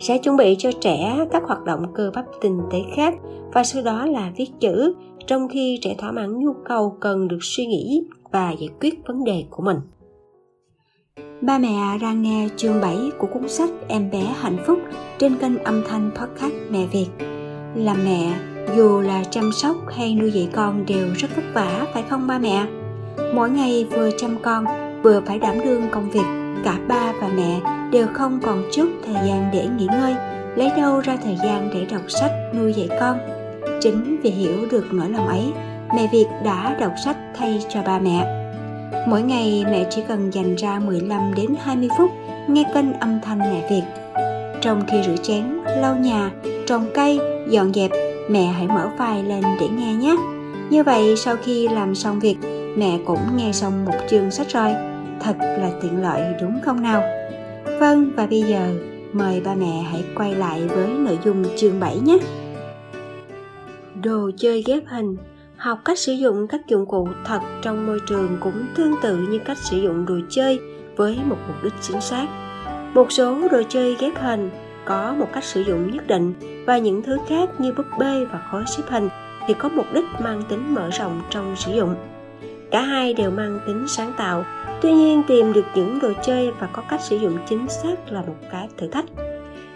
sẽ 0.00 0.18
chuẩn 0.18 0.36
bị 0.36 0.56
cho 0.58 0.70
trẻ 0.80 1.26
các 1.32 1.42
hoạt 1.46 1.64
động 1.64 1.82
cơ 1.94 2.10
bắp 2.14 2.24
tinh 2.40 2.60
tế 2.70 2.78
khác 2.94 3.14
và 3.52 3.64
sau 3.64 3.82
đó 3.82 4.06
là 4.06 4.32
viết 4.36 4.50
chữ 4.60 4.94
trong 5.26 5.48
khi 5.48 5.78
trẻ 5.82 5.94
thỏa 5.98 6.12
mãn 6.12 6.38
nhu 6.38 6.52
cầu 6.64 6.96
cần 7.00 7.28
được 7.28 7.38
suy 7.40 7.66
nghĩ 7.66 8.04
và 8.32 8.50
giải 8.50 8.68
quyết 8.80 9.06
vấn 9.06 9.24
đề 9.24 9.44
của 9.50 9.62
mình. 9.62 9.76
Ba 11.40 11.58
mẹ 11.58 11.98
đang 12.00 12.22
nghe 12.22 12.48
chương 12.56 12.80
7 12.80 12.96
của 13.18 13.26
cuốn 13.26 13.48
sách 13.48 13.70
Em 13.88 14.10
bé 14.10 14.22
hạnh 14.40 14.56
phúc 14.66 14.78
trên 15.18 15.36
kênh 15.36 15.58
âm 15.64 15.82
thanh 15.88 16.10
podcast 16.14 16.54
Mẹ 16.70 16.86
Việt. 16.86 17.06
Làm 17.74 17.96
mẹ, 18.04 18.32
dù 18.76 19.00
là 19.00 19.24
chăm 19.24 19.52
sóc 19.52 19.76
hay 19.96 20.14
nuôi 20.14 20.32
dạy 20.32 20.48
con 20.52 20.86
đều 20.86 21.08
rất 21.16 21.28
vất 21.36 21.42
vả 21.54 21.86
phải 21.94 22.02
không 22.10 22.26
ba 22.26 22.38
mẹ? 22.38 22.66
Mỗi 23.34 23.50
ngày 23.50 23.86
vừa 23.90 24.10
chăm 24.18 24.36
con, 24.42 24.64
vừa 25.02 25.22
phải 25.26 25.38
đảm 25.38 25.54
đương 25.64 25.82
công 25.92 26.10
việc, 26.10 26.26
cả 26.64 26.78
ba 26.88 27.12
và 27.20 27.28
mẹ 27.36 27.60
đều 27.92 28.06
không 28.14 28.40
còn 28.42 28.62
chút 28.72 28.88
thời 29.06 29.28
gian 29.28 29.50
để 29.52 29.68
nghỉ 29.78 29.86
ngơi, 29.86 30.14
lấy 30.56 30.70
đâu 30.76 31.00
ra 31.00 31.16
thời 31.24 31.36
gian 31.44 31.70
để 31.74 31.86
đọc 31.92 32.02
sách 32.08 32.32
nuôi 32.54 32.72
dạy 32.72 32.88
con 33.00 33.18
Chính 33.80 34.20
vì 34.22 34.30
hiểu 34.30 34.66
được 34.70 34.84
nỗi 34.92 35.08
lòng 35.10 35.28
ấy, 35.28 35.52
mẹ 35.94 36.08
Việt 36.12 36.26
đã 36.44 36.76
đọc 36.80 36.92
sách 37.04 37.16
thay 37.34 37.62
cho 37.68 37.82
ba 37.82 37.98
mẹ. 37.98 38.39
Mỗi 39.06 39.22
ngày 39.22 39.64
mẹ 39.70 39.86
chỉ 39.90 40.02
cần 40.08 40.30
dành 40.34 40.54
ra 40.54 40.78
15 40.78 41.34
đến 41.36 41.54
20 41.60 41.88
phút 41.98 42.10
nghe 42.48 42.64
kênh 42.74 42.92
âm 42.92 43.20
thanh 43.22 43.38
mẹ 43.38 43.68
Việt. 43.70 43.82
Trong 44.60 44.82
khi 44.88 45.02
rửa 45.06 45.16
chén, 45.22 45.44
lau 45.64 45.96
nhà, 45.96 46.30
trồng 46.66 46.86
cây, 46.94 47.18
dọn 47.48 47.74
dẹp, 47.74 47.90
mẹ 48.30 48.44
hãy 48.44 48.68
mở 48.68 48.90
file 48.98 49.28
lên 49.28 49.42
để 49.60 49.68
nghe 49.68 49.94
nhé. 49.94 50.16
Như 50.70 50.82
vậy 50.82 51.16
sau 51.16 51.36
khi 51.44 51.68
làm 51.68 51.94
xong 51.94 52.20
việc, 52.20 52.36
mẹ 52.76 52.98
cũng 53.06 53.36
nghe 53.36 53.52
xong 53.52 53.84
một 53.84 53.96
chương 54.10 54.30
sách 54.30 54.48
rồi. 54.48 54.70
Thật 55.20 55.36
là 55.38 55.70
tiện 55.82 56.02
lợi 56.02 56.34
đúng 56.40 56.60
không 56.62 56.82
nào? 56.82 57.02
Vâng, 57.80 58.10
và 58.16 58.26
bây 58.26 58.42
giờ 58.42 58.68
mời 59.12 59.40
ba 59.40 59.54
mẹ 59.54 59.84
hãy 59.90 60.04
quay 60.14 60.34
lại 60.34 60.60
với 60.66 60.88
nội 60.88 61.18
dung 61.24 61.44
chương 61.56 61.80
7 61.80 61.98
nhé 61.98 62.18
đồ 64.02 64.30
chơi 64.36 64.62
ghép 64.66 64.82
hình 64.86 65.16
học 65.60 65.80
cách 65.84 65.98
sử 65.98 66.12
dụng 66.12 66.46
các 66.48 66.66
dụng 66.66 66.86
cụ 66.86 67.08
thật 67.24 67.40
trong 67.62 67.86
môi 67.86 67.98
trường 68.08 68.36
cũng 68.40 68.66
tương 68.74 68.94
tự 69.02 69.16
như 69.16 69.38
cách 69.38 69.58
sử 69.58 69.76
dụng 69.76 70.06
đồ 70.06 70.14
chơi 70.28 70.60
với 70.96 71.18
một 71.24 71.36
mục 71.48 71.56
đích 71.62 71.72
chính 71.80 72.00
xác. 72.00 72.26
Một 72.94 73.12
số 73.12 73.48
đồ 73.48 73.62
chơi 73.68 73.96
ghép 74.00 74.12
hình 74.16 74.50
có 74.84 75.14
một 75.18 75.26
cách 75.32 75.44
sử 75.44 75.60
dụng 75.60 75.90
nhất 75.90 76.06
định 76.06 76.34
và 76.66 76.78
những 76.78 77.02
thứ 77.02 77.18
khác 77.28 77.48
như 77.58 77.72
búp 77.72 77.86
bê 77.98 78.24
và 78.24 78.42
khối 78.50 78.64
xếp 78.66 78.82
hình 78.88 79.08
thì 79.46 79.54
có 79.54 79.68
mục 79.68 79.86
đích 79.94 80.04
mang 80.20 80.42
tính 80.48 80.74
mở 80.74 80.90
rộng 80.90 81.22
trong 81.30 81.56
sử 81.56 81.72
dụng. 81.72 81.94
Cả 82.70 82.82
hai 82.82 83.14
đều 83.14 83.30
mang 83.30 83.60
tính 83.66 83.84
sáng 83.88 84.12
tạo, 84.16 84.44
tuy 84.80 84.92
nhiên 84.92 85.22
tìm 85.28 85.52
được 85.52 85.64
những 85.74 85.98
đồ 86.02 86.12
chơi 86.22 86.50
và 86.60 86.66
có 86.66 86.82
cách 86.88 87.00
sử 87.00 87.16
dụng 87.16 87.38
chính 87.48 87.68
xác 87.68 88.12
là 88.12 88.20
một 88.20 88.36
cái 88.52 88.68
thử 88.76 88.88
thách. 88.88 89.06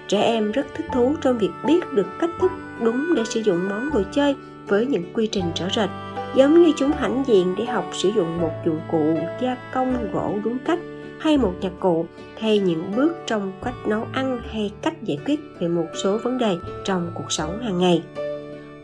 Trẻ 0.08 0.22
em 0.22 0.52
rất 0.52 0.66
thích 0.74 0.86
thú 0.92 1.14
trong 1.20 1.38
việc 1.38 1.50
biết 1.66 1.92
được 1.92 2.06
cách 2.20 2.30
thức 2.40 2.50
đúng 2.80 3.14
để 3.16 3.24
sử 3.24 3.40
dụng 3.40 3.68
món 3.68 3.90
đồ 3.90 4.02
chơi 4.12 4.36
với 4.68 4.86
những 4.86 5.04
quy 5.14 5.26
trình 5.26 5.44
rõ 5.54 5.66
rệt, 5.76 5.90
giống 6.36 6.62
như 6.62 6.72
chúng 6.76 6.90
hãnh 6.92 7.22
diện 7.26 7.54
để 7.58 7.64
học 7.64 7.90
sử 7.92 8.08
dụng 8.08 8.40
một 8.40 8.52
dụng 8.66 8.80
cụ 8.90 9.14
gia 9.40 9.56
công 9.72 10.12
gỗ 10.12 10.38
đúng 10.44 10.58
cách 10.64 10.78
hay 11.20 11.38
một 11.38 11.52
nhạc 11.60 11.72
cụ 11.80 12.06
hay 12.38 12.58
những 12.58 12.92
bước 12.96 13.16
trong 13.26 13.52
cách 13.64 13.74
nấu 13.86 14.06
ăn 14.12 14.40
hay 14.50 14.72
cách 14.82 15.02
giải 15.02 15.18
quyết 15.26 15.40
về 15.60 15.68
một 15.68 15.86
số 16.02 16.18
vấn 16.18 16.38
đề 16.38 16.56
trong 16.84 17.10
cuộc 17.14 17.32
sống 17.32 17.62
hàng 17.62 17.78
ngày. 17.78 18.02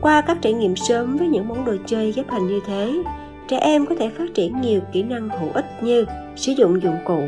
Qua 0.00 0.20
các 0.20 0.38
trải 0.42 0.52
nghiệm 0.52 0.76
sớm 0.76 1.16
với 1.16 1.28
những 1.28 1.48
món 1.48 1.64
đồ 1.64 1.76
chơi 1.86 2.12
ghép 2.12 2.30
hình 2.30 2.46
như 2.46 2.60
thế, 2.66 3.02
trẻ 3.48 3.58
em 3.58 3.86
có 3.86 3.94
thể 3.94 4.08
phát 4.08 4.24
triển 4.34 4.60
nhiều 4.60 4.80
kỹ 4.92 5.02
năng 5.02 5.28
hữu 5.28 5.50
ích 5.54 5.66
như 5.82 6.04
sử 6.36 6.52
dụng 6.52 6.82
dụng 6.82 6.98
cụ, 7.04 7.22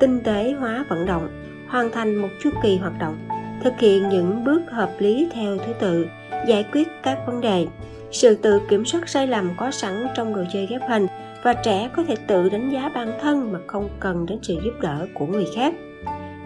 tinh 0.00 0.20
tế 0.24 0.54
hóa 0.58 0.84
vận 0.88 1.06
động, 1.06 1.28
hoàn 1.68 1.90
thành 1.90 2.14
một 2.14 2.28
chu 2.42 2.50
kỳ 2.62 2.76
hoạt 2.76 2.98
động, 2.98 3.18
thực 3.64 3.72
hiện 3.78 4.08
những 4.08 4.44
bước 4.44 4.62
hợp 4.70 4.90
lý 4.98 5.28
theo 5.32 5.58
thứ 5.58 5.72
tự 5.80 6.06
giải 6.46 6.64
quyết 6.72 6.88
các 7.02 7.18
vấn 7.26 7.40
đề. 7.40 7.66
Sự 8.10 8.34
tự 8.34 8.60
kiểm 8.68 8.84
soát 8.84 9.08
sai 9.08 9.26
lầm 9.26 9.50
có 9.56 9.70
sẵn 9.70 10.06
trong 10.16 10.34
đồ 10.34 10.42
chơi 10.52 10.66
ghép 10.66 10.80
hình 10.88 11.06
và 11.42 11.52
trẻ 11.52 11.90
có 11.96 12.02
thể 12.08 12.16
tự 12.26 12.48
đánh 12.48 12.70
giá 12.70 12.88
bản 12.94 13.12
thân 13.20 13.52
mà 13.52 13.58
không 13.66 13.88
cần 14.00 14.26
đến 14.26 14.38
sự 14.42 14.54
giúp 14.64 14.80
đỡ 14.80 15.06
của 15.14 15.26
người 15.26 15.46
khác. 15.56 15.74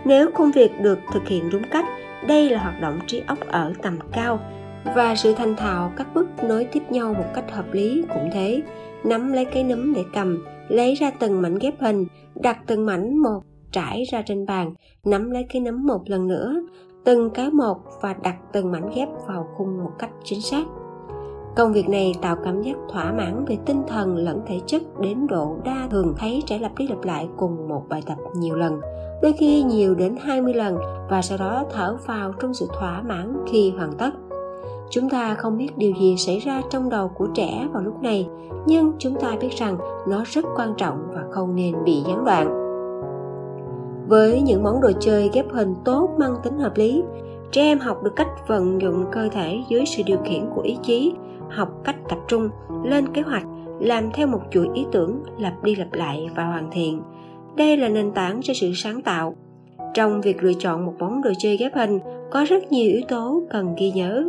Nếu 0.05 0.31
công 0.31 0.51
việc 0.51 0.71
được 0.81 0.99
thực 1.13 1.29
hiện 1.29 1.51
đúng 1.51 1.63
cách, 1.71 1.85
đây 2.27 2.51
là 2.51 2.59
hoạt 2.59 2.81
động 2.81 3.01
trí 3.07 3.23
óc 3.27 3.39
ở 3.49 3.73
tầm 3.83 3.99
cao 4.13 4.41
và 4.95 5.15
sự 5.15 5.35
thành 5.35 5.57
thạo 5.57 5.93
các 5.97 6.15
bước 6.15 6.29
nối 6.45 6.65
tiếp 6.65 6.83
nhau 6.91 7.15
một 7.15 7.27
cách 7.35 7.53
hợp 7.53 7.73
lý 7.73 8.05
cũng 8.15 8.31
thế. 8.33 8.63
Nắm 9.05 9.33
lấy 9.33 9.45
cái 9.45 9.65
nấm 9.65 9.95
để 9.95 10.05
cầm, 10.15 10.45
lấy 10.69 10.95
ra 10.95 11.11
từng 11.19 11.43
mảnh 11.43 11.59
ghép 11.59 11.81
hình, 11.81 12.07
đặt 12.35 12.59
từng 12.67 12.87
mảnh 12.87 13.19
một, 13.19 13.41
trải 13.73 14.05
ra 14.13 14.23
trên 14.23 14.47
bàn, 14.47 14.75
nắm 15.05 15.31
lấy 15.31 15.47
cái 15.49 15.63
nấm 15.63 15.87
một 15.87 16.03
lần 16.07 16.29
nữa 16.29 16.55
từng 17.05 17.31
cái 17.31 17.51
một 17.51 17.79
và 18.01 18.15
đặt 18.23 18.37
từng 18.53 18.73
mảnh 18.73 18.91
ghép 18.95 19.09
vào 19.27 19.49
khung 19.57 19.85
một 19.85 19.91
cách 19.99 20.11
chính 20.25 20.41
xác. 20.41 20.65
Công 21.57 21.73
việc 21.73 21.89
này 21.89 22.15
tạo 22.23 22.37
cảm 22.45 22.63
giác 22.63 22.77
thỏa 22.93 23.13
mãn 23.13 23.45
về 23.45 23.59
tinh 23.67 23.83
thần 23.89 24.17
lẫn 24.17 24.41
thể 24.47 24.61
chất 24.67 24.83
đến 25.01 25.27
độ 25.27 25.57
đa 25.65 25.89
thường 25.91 26.15
thấy 26.19 26.43
trẻ 26.47 26.59
lặp 26.59 26.73
đi 26.79 26.89
lặp 26.89 27.05
lại 27.05 27.29
cùng 27.37 27.69
một 27.69 27.89
bài 27.89 28.03
tập 28.07 28.17
nhiều 28.35 28.57
lần, 28.57 28.81
đôi 29.23 29.33
khi 29.33 29.63
nhiều 29.63 29.95
đến 29.95 30.17
20 30.21 30.55
lần 30.55 30.79
và 31.11 31.23
sau 31.23 31.39
đó 31.39 31.65
thở 31.73 31.97
vào 32.07 32.33
trong 32.33 32.55
sự 32.55 32.69
thỏa 32.79 33.03
mãn 33.03 33.45
khi 33.47 33.73
hoàn 33.77 33.93
tất. 33.93 34.11
Chúng 34.91 35.11
ta 35.11 35.35
không 35.35 35.59
biết 35.59 35.79
điều 35.79 35.93
gì 36.01 36.17
xảy 36.17 36.39
ra 36.39 36.63
trong 36.71 36.89
đầu 36.89 37.09
của 37.09 37.27
trẻ 37.35 37.69
vào 37.73 37.83
lúc 37.83 38.03
này, 38.03 38.29
nhưng 38.67 38.93
chúng 38.99 39.21
ta 39.21 39.37
biết 39.41 39.51
rằng 39.51 39.79
nó 40.09 40.23
rất 40.27 40.45
quan 40.57 40.75
trọng 40.77 40.99
và 41.15 41.25
không 41.31 41.55
nên 41.55 41.85
bị 41.85 42.03
gián 42.07 42.25
đoạn 42.25 42.64
với 44.07 44.43
những 44.43 44.63
món 44.63 44.81
đồ 44.81 44.91
chơi 45.01 45.31
ghép 45.33 45.47
hình 45.53 45.75
tốt 45.85 46.11
mang 46.19 46.35
tính 46.43 46.59
hợp 46.59 46.77
lý. 46.77 47.03
Trẻ 47.51 47.63
em 47.63 47.79
học 47.79 48.03
được 48.03 48.17
cách 48.17 48.49
vận 48.49 48.81
dụng 48.81 49.05
cơ 49.13 49.29
thể 49.33 49.61
dưới 49.69 49.85
sự 49.87 50.03
điều 50.07 50.19
khiển 50.25 50.47
của 50.55 50.61
ý 50.61 50.77
chí, 50.83 51.13
học 51.51 51.69
cách 51.85 51.97
tập 52.09 52.19
trung, 52.29 52.49
lên 52.85 53.13
kế 53.13 53.23
hoạch, 53.23 53.45
làm 53.81 54.11
theo 54.13 54.27
một 54.27 54.41
chuỗi 54.51 54.69
ý 54.75 54.87
tưởng, 54.93 55.23
lặp 55.39 55.63
đi 55.63 55.77
lặp 55.77 55.93
lại 55.93 56.29
và 56.37 56.45
hoàn 56.45 56.71
thiện. 56.73 57.03
Đây 57.57 57.77
là 57.77 57.89
nền 57.89 58.13
tảng 58.13 58.41
cho 58.43 58.55
sự 58.55 58.73
sáng 58.75 59.03
tạo. 59.03 59.35
Trong 59.95 60.21
việc 60.21 60.43
lựa 60.43 60.53
chọn 60.59 60.87
một 60.87 60.95
món 60.99 61.23
đồ 61.23 61.31
chơi 61.39 61.57
ghép 61.57 61.75
hình, 61.75 61.99
có 62.31 62.45
rất 62.49 62.73
nhiều 62.73 62.91
yếu 62.91 63.03
tố 63.09 63.43
cần 63.51 63.75
ghi 63.79 63.91
nhớ. 63.91 64.25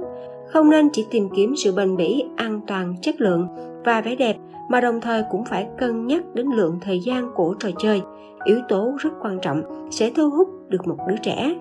Không 0.48 0.70
nên 0.70 0.90
chỉ 0.94 1.06
tìm 1.12 1.30
kiếm 1.36 1.54
sự 1.56 1.76
bền 1.76 1.98
bỉ, 1.98 2.24
an 2.36 2.62
toàn, 2.68 2.96
chất 3.02 3.22
lượng 3.22 3.48
và 3.86 4.02
vẻ 4.02 4.16
đẹp 4.16 4.38
mà 4.70 4.82
đồng 4.82 5.02
thời 5.02 5.24
cũng 5.32 5.46
phải 5.46 5.68
cân 5.78 6.08
nhắc 6.08 6.24
đến 6.34 6.48
lượng 6.48 6.78
thời 6.82 7.00
gian 7.00 7.32
của 7.36 7.56
trò 7.60 7.70
chơi. 7.78 8.02
Yếu 8.44 8.60
tố 8.70 8.94
rất 9.00 9.10
quan 9.22 9.40
trọng 9.42 9.90
sẽ 9.92 10.12
thu 10.16 10.30
hút 10.30 10.50
được 10.70 10.88
một 10.88 10.98
đứa 11.08 11.16
trẻ. 11.24 11.56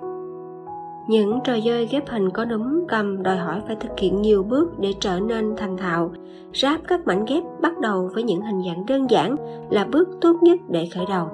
Những 1.09 1.39
trò 1.45 1.53
chơi 1.65 1.87
ghép 1.87 2.09
hình 2.09 2.31
có 2.31 2.45
núm 2.45 2.85
cầm 2.89 3.23
đòi 3.23 3.37
hỏi 3.37 3.61
phải 3.67 3.77
thực 3.77 3.91
hiện 3.99 4.23
nhiều 4.23 4.43
bước 4.43 4.79
để 4.79 4.93
trở 5.01 5.21
nên 5.21 5.57
thành 5.57 5.77
thạo. 5.77 6.13
Ráp 6.55 6.81
các 6.89 7.07
mảnh 7.07 7.25
ghép 7.29 7.43
bắt 7.61 7.79
đầu 7.79 8.11
với 8.15 8.23
những 8.23 8.41
hình 8.41 8.63
dạng 8.67 8.87
đơn 8.87 9.11
giản 9.11 9.37
là 9.71 9.85
bước 9.85 10.09
tốt 10.21 10.37
nhất 10.43 10.59
để 10.69 10.89
khởi 10.95 11.05
đầu. 11.09 11.29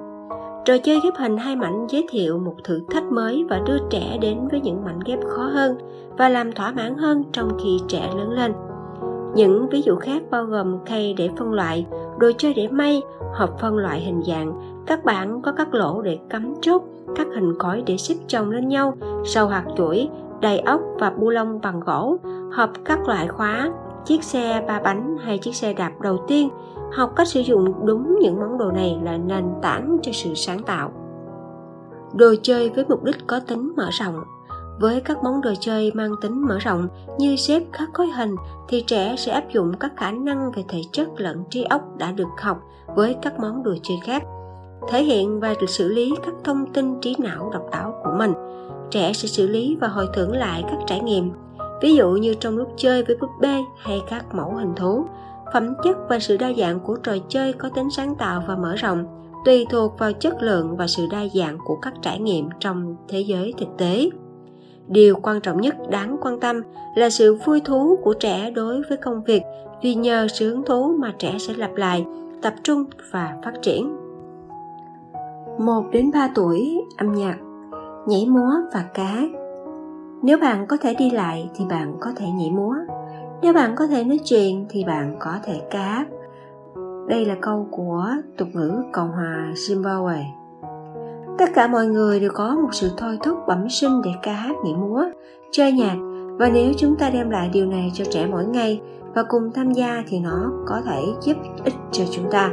Trò 0.65 0.77
chơi 0.77 0.99
ghép 1.03 1.13
hình 1.15 1.37
hai 1.37 1.55
mảnh 1.55 1.87
giới 1.89 2.05
thiệu 2.09 2.39
một 2.39 2.55
thử 2.63 2.81
thách 2.89 3.11
mới 3.11 3.45
và 3.49 3.61
đưa 3.65 3.77
trẻ 3.89 4.17
đến 4.21 4.47
với 4.51 4.61
những 4.61 4.83
mảnh 4.85 4.99
ghép 5.05 5.19
khó 5.27 5.43
hơn 5.43 5.77
và 6.17 6.29
làm 6.29 6.51
thỏa 6.51 6.71
mãn 6.71 6.97
hơn 6.97 7.23
trong 7.31 7.49
khi 7.63 7.79
trẻ 7.87 8.09
lớn 8.17 8.29
lên 8.29 8.51
những 9.35 9.69
ví 9.69 9.81
dụ 9.81 9.95
khác 9.95 10.23
bao 10.31 10.45
gồm 10.45 10.85
khay 10.85 11.13
để 11.17 11.29
phân 11.37 11.53
loại, 11.53 11.85
đồ 12.17 12.31
chơi 12.37 12.53
để 12.53 12.67
may, 12.67 13.01
hộp 13.33 13.59
phân 13.59 13.77
loại 13.77 14.01
hình 14.01 14.21
dạng. 14.27 14.53
Các 14.85 15.05
bảng 15.05 15.41
có 15.41 15.51
các 15.51 15.73
lỗ 15.73 16.01
để 16.01 16.19
cắm 16.29 16.53
chốt, 16.61 16.81
các 17.15 17.27
hình 17.35 17.53
cõi 17.59 17.83
để 17.85 17.97
xếp 17.97 18.15
chồng 18.27 18.51
lên 18.51 18.67
nhau, 18.67 18.93
sâu 19.25 19.47
hạt 19.47 19.65
chuỗi, 19.77 20.09
đầy 20.41 20.59
ốc 20.59 20.81
và 20.99 21.09
bu 21.09 21.29
lông 21.29 21.61
bằng 21.61 21.79
gỗ. 21.79 22.17
Hộp 22.51 22.69
các 22.85 23.07
loại 23.07 23.27
khóa, 23.27 23.71
chiếc 24.05 24.23
xe 24.23 24.63
ba 24.67 24.79
bánh 24.83 25.17
hay 25.19 25.37
chiếc 25.37 25.55
xe 25.55 25.73
đạp 25.73 25.91
đầu 26.01 26.17
tiên. 26.27 26.49
Học 26.91 27.13
cách 27.15 27.27
sử 27.27 27.39
dụng 27.39 27.85
đúng 27.85 28.19
những 28.19 28.39
món 28.39 28.57
đồ 28.57 28.71
này 28.71 28.99
là 29.03 29.17
nền 29.17 29.45
tảng 29.61 29.97
cho 30.01 30.11
sự 30.11 30.33
sáng 30.35 30.63
tạo. 30.63 30.91
Đồ 32.13 32.33
chơi 32.41 32.69
với 32.69 32.85
mục 32.89 33.03
đích 33.03 33.27
có 33.27 33.39
tính 33.47 33.73
mở 33.77 33.89
rộng 33.91 34.15
với 34.81 35.01
các 35.01 35.23
món 35.23 35.41
đồ 35.41 35.53
chơi 35.59 35.91
mang 35.93 36.11
tính 36.21 36.47
mở 36.47 36.59
rộng 36.59 36.87
như 37.17 37.35
xếp 37.35 37.63
các 37.73 37.89
khối 37.93 38.07
hình 38.07 38.35
thì 38.67 38.83
trẻ 38.87 39.15
sẽ 39.17 39.31
áp 39.31 39.43
dụng 39.53 39.73
các 39.79 39.91
khả 39.97 40.11
năng 40.11 40.51
về 40.51 40.63
thể 40.67 40.81
chất 40.91 41.07
lẫn 41.17 41.43
trí 41.49 41.63
óc 41.63 41.81
đã 41.97 42.11
được 42.11 42.29
học 42.41 42.57
với 42.95 43.15
các 43.21 43.39
món 43.39 43.63
đồ 43.63 43.75
chơi 43.83 43.97
khác, 44.03 44.23
thể 44.89 45.03
hiện 45.03 45.39
và 45.39 45.53
xử 45.67 45.87
lý 45.87 46.13
các 46.25 46.33
thông 46.43 46.73
tin 46.73 46.99
trí 47.01 47.15
não 47.19 47.49
độc 47.53 47.63
đáo 47.71 48.01
của 48.03 48.11
mình. 48.17 48.33
Trẻ 48.91 49.13
sẽ 49.13 49.27
xử 49.27 49.47
lý 49.47 49.77
và 49.81 49.87
hồi 49.87 50.07
tưởng 50.13 50.31
lại 50.31 50.63
các 50.67 50.77
trải 50.87 50.99
nghiệm, 50.99 51.31
ví 51.81 51.95
dụ 51.95 52.11
như 52.11 52.33
trong 52.33 52.57
lúc 52.57 52.73
chơi 52.77 53.03
với 53.03 53.15
búp 53.15 53.29
bê 53.41 53.57
hay 53.77 54.01
các 54.09 54.35
mẫu 54.35 54.53
hình 54.55 54.73
thú. 54.75 55.05
Phẩm 55.53 55.73
chất 55.83 55.97
và 56.09 56.19
sự 56.19 56.37
đa 56.37 56.51
dạng 56.57 56.79
của 56.79 56.95
trò 56.95 57.13
chơi 57.29 57.53
có 57.53 57.69
tính 57.69 57.89
sáng 57.91 58.15
tạo 58.15 58.43
và 58.47 58.55
mở 58.55 58.75
rộng, 58.75 59.05
tùy 59.45 59.65
thuộc 59.69 59.99
vào 59.99 60.13
chất 60.13 60.41
lượng 60.41 60.77
và 60.77 60.87
sự 60.87 61.07
đa 61.11 61.21
dạng 61.33 61.57
của 61.65 61.75
các 61.81 61.93
trải 62.01 62.19
nghiệm 62.19 62.49
trong 62.59 62.95
thế 63.07 63.19
giới 63.19 63.53
thực 63.57 63.69
tế 63.77 64.09
điều 64.87 65.15
quan 65.21 65.41
trọng 65.41 65.61
nhất 65.61 65.75
đáng 65.89 66.17
quan 66.21 66.39
tâm 66.39 66.61
là 66.95 67.09
sự 67.09 67.35
vui 67.45 67.61
thú 67.65 67.97
của 68.03 68.13
trẻ 68.13 68.51
đối 68.51 68.81
với 68.89 68.97
công 68.97 69.23
việc, 69.23 69.43
vì 69.81 69.95
nhờ 69.95 70.27
sự 70.27 70.49
hứng 70.49 70.65
thú 70.65 70.95
mà 70.99 71.13
trẻ 71.19 71.35
sẽ 71.39 71.53
lặp 71.53 71.75
lại, 71.75 72.05
tập 72.41 72.53
trung 72.63 72.83
và 73.11 73.35
phát 73.43 73.53
triển. 73.61 73.97
1 75.59 75.83
đến 75.91 76.11
3 76.13 76.29
tuổi, 76.35 76.81
âm 76.97 77.11
nhạc, 77.11 77.37
nhảy 78.07 78.25
múa 78.25 78.51
và 78.73 78.85
cá. 78.93 79.21
Nếu 80.23 80.37
bạn 80.37 80.67
có 80.67 80.77
thể 80.77 80.95
đi 80.95 81.09
lại 81.09 81.49
thì 81.55 81.65
bạn 81.69 81.93
có 81.99 82.11
thể 82.15 82.25
nhảy 82.35 82.51
múa. 82.51 82.75
Nếu 83.41 83.53
bạn 83.53 83.75
có 83.75 83.87
thể 83.87 84.03
nói 84.03 84.19
chuyện 84.25 84.65
thì 84.69 84.83
bạn 84.83 85.15
có 85.19 85.33
thể 85.43 85.61
cá. 85.69 86.05
Đây 87.07 87.25
là 87.25 87.35
câu 87.41 87.67
của 87.71 88.07
tục 88.37 88.47
ngữ 88.53 88.83
cộng 88.91 89.11
hòa 89.11 89.51
zimbabwe 89.53 90.40
tất 91.41 91.53
cả 91.53 91.67
mọi 91.67 91.87
người 91.87 92.19
đều 92.19 92.31
có 92.33 92.55
một 92.55 92.69
sự 92.71 92.91
thôi 92.97 93.17
thúc 93.23 93.37
bẩm 93.47 93.69
sinh 93.69 94.01
để 94.03 94.11
ca 94.23 94.33
hát 94.33 94.55
nhảy 94.63 94.73
múa, 94.73 95.03
chơi 95.51 95.71
nhạc. 95.71 95.95
Và 96.39 96.49
nếu 96.53 96.73
chúng 96.77 96.95
ta 96.95 97.09
đem 97.09 97.29
lại 97.29 97.49
điều 97.53 97.65
này 97.65 97.91
cho 97.93 98.05
trẻ 98.11 98.27
mỗi 98.31 98.45
ngày 98.45 98.81
và 99.15 99.23
cùng 99.23 99.51
tham 99.53 99.71
gia 99.71 100.03
thì 100.07 100.19
nó 100.19 100.51
có 100.67 100.81
thể 100.85 101.01
giúp 101.21 101.37
ích 101.63 101.73
cho 101.91 102.03
chúng 102.11 102.25
ta. 102.31 102.51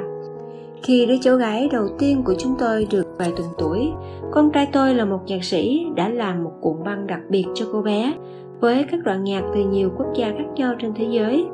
Khi 0.83 1.07
đứa 1.07 1.15
cháu 1.21 1.37
gái 1.37 1.69
đầu 1.73 1.89
tiên 1.99 2.23
của 2.25 2.35
chúng 2.39 2.55
tôi 2.59 2.87
được 2.91 3.07
vài 3.19 3.33
tuần 3.37 3.49
tuổi, 3.59 3.93
con 4.31 4.51
trai 4.51 4.69
tôi 4.73 4.95
là 4.95 5.05
một 5.05 5.21
nhạc 5.27 5.45
sĩ 5.45 5.87
đã 5.95 6.09
làm 6.09 6.45
một 6.45 6.53
cuộn 6.61 6.85
băng 6.85 7.07
đặc 7.07 7.21
biệt 7.29 7.45
cho 7.55 7.67
cô 7.73 7.83
bé 7.83 8.13
với 8.61 8.85
các 8.91 9.01
đoạn 9.05 9.25
nhạc 9.25 9.43
từ 9.55 9.61
nhiều 9.65 9.91
quốc 9.99 10.07
gia 10.15 10.27
khác 10.27 10.47
nhau 10.57 10.75
trên 10.79 10.95
thế 10.95 11.07
giới 11.11 11.47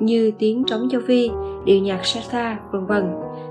như 0.00 0.30
tiếng 0.38 0.64
trống 0.64 0.88
châu 0.90 1.00
phi, 1.06 1.30
điệu 1.64 1.82
nhạc 1.82 2.06
salsa 2.06 2.58
vân 2.72 2.86
vân. 2.86 3.04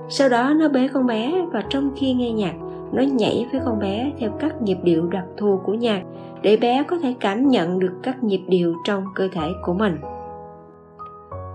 Sau 0.10 0.30
đó 0.30 0.54
nó 0.60 0.70
bế 0.70 0.88
con 0.88 1.08
bé 1.08 1.46
và 1.52 1.64
trong 1.70 1.92
khi 1.96 2.14
nghe 2.14 2.32
nhạc 2.32 2.54
nó 2.92 3.04
nhảy 3.04 3.48
với 3.52 3.62
con 3.66 3.80
bé 3.80 4.12
theo 4.20 4.32
các 4.40 4.62
nhịp 4.62 4.78
điệu 4.84 5.08
đặc 5.08 5.26
thù 5.38 5.60
của 5.66 5.74
nhạc 5.74 6.04
để 6.42 6.58
bé 6.58 6.84
có 6.84 6.98
thể 6.98 7.16
cảm 7.20 7.48
nhận 7.48 7.80
được 7.80 7.94
các 8.04 8.24
nhịp 8.24 8.42
điệu 8.48 8.76
trong 8.84 9.04
cơ 9.16 9.28
thể 9.32 9.50
của 9.62 9.74
mình. 9.74 9.98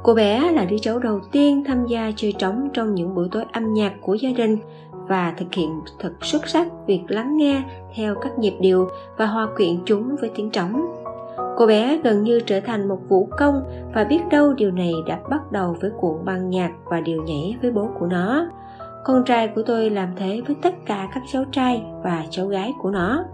Cô 0.02 0.14
bé 0.14 0.52
là 0.52 0.64
đứa 0.64 0.78
cháu 0.78 0.98
đầu 0.98 1.20
tiên 1.32 1.64
tham 1.66 1.86
gia 1.86 2.12
chơi 2.16 2.32
trống 2.32 2.68
trong 2.72 2.94
những 2.94 3.14
buổi 3.14 3.28
tối 3.32 3.44
âm 3.52 3.74
nhạc 3.74 3.92
của 4.00 4.14
gia 4.14 4.30
đình 4.30 4.58
và 4.92 5.34
thực 5.38 5.54
hiện 5.54 5.80
thật 5.98 6.12
xuất 6.22 6.48
sắc 6.48 6.66
việc 6.86 7.00
lắng 7.08 7.36
nghe 7.36 7.62
theo 7.96 8.14
các 8.14 8.38
nhịp 8.38 8.54
điệu 8.60 8.88
và 9.16 9.26
hòa 9.26 9.48
quyện 9.56 9.78
chúng 9.84 10.16
với 10.20 10.30
tiếng 10.34 10.50
trống. 10.50 10.86
Cô 11.56 11.66
bé 11.66 12.00
gần 12.04 12.22
như 12.22 12.40
trở 12.40 12.60
thành 12.60 12.88
một 12.88 12.98
vũ 13.08 13.28
công 13.38 13.62
và 13.94 14.04
biết 14.04 14.20
đâu 14.30 14.52
điều 14.52 14.70
này 14.70 14.92
đã 15.06 15.18
bắt 15.30 15.52
đầu 15.52 15.76
với 15.80 15.90
cuộn 16.00 16.24
băng 16.24 16.50
nhạc 16.50 16.72
và 16.84 17.00
điều 17.00 17.22
nhảy 17.22 17.56
với 17.62 17.70
bố 17.70 17.88
của 17.98 18.06
nó 18.06 18.46
con 19.04 19.24
trai 19.24 19.48
của 19.48 19.62
tôi 19.62 19.90
làm 19.90 20.08
thế 20.16 20.42
với 20.46 20.56
tất 20.62 20.74
cả 20.86 21.08
các 21.14 21.22
cháu 21.32 21.44
trai 21.52 21.82
và 22.04 22.24
cháu 22.30 22.46
gái 22.46 22.72
của 22.82 22.90
nó. 22.90 23.24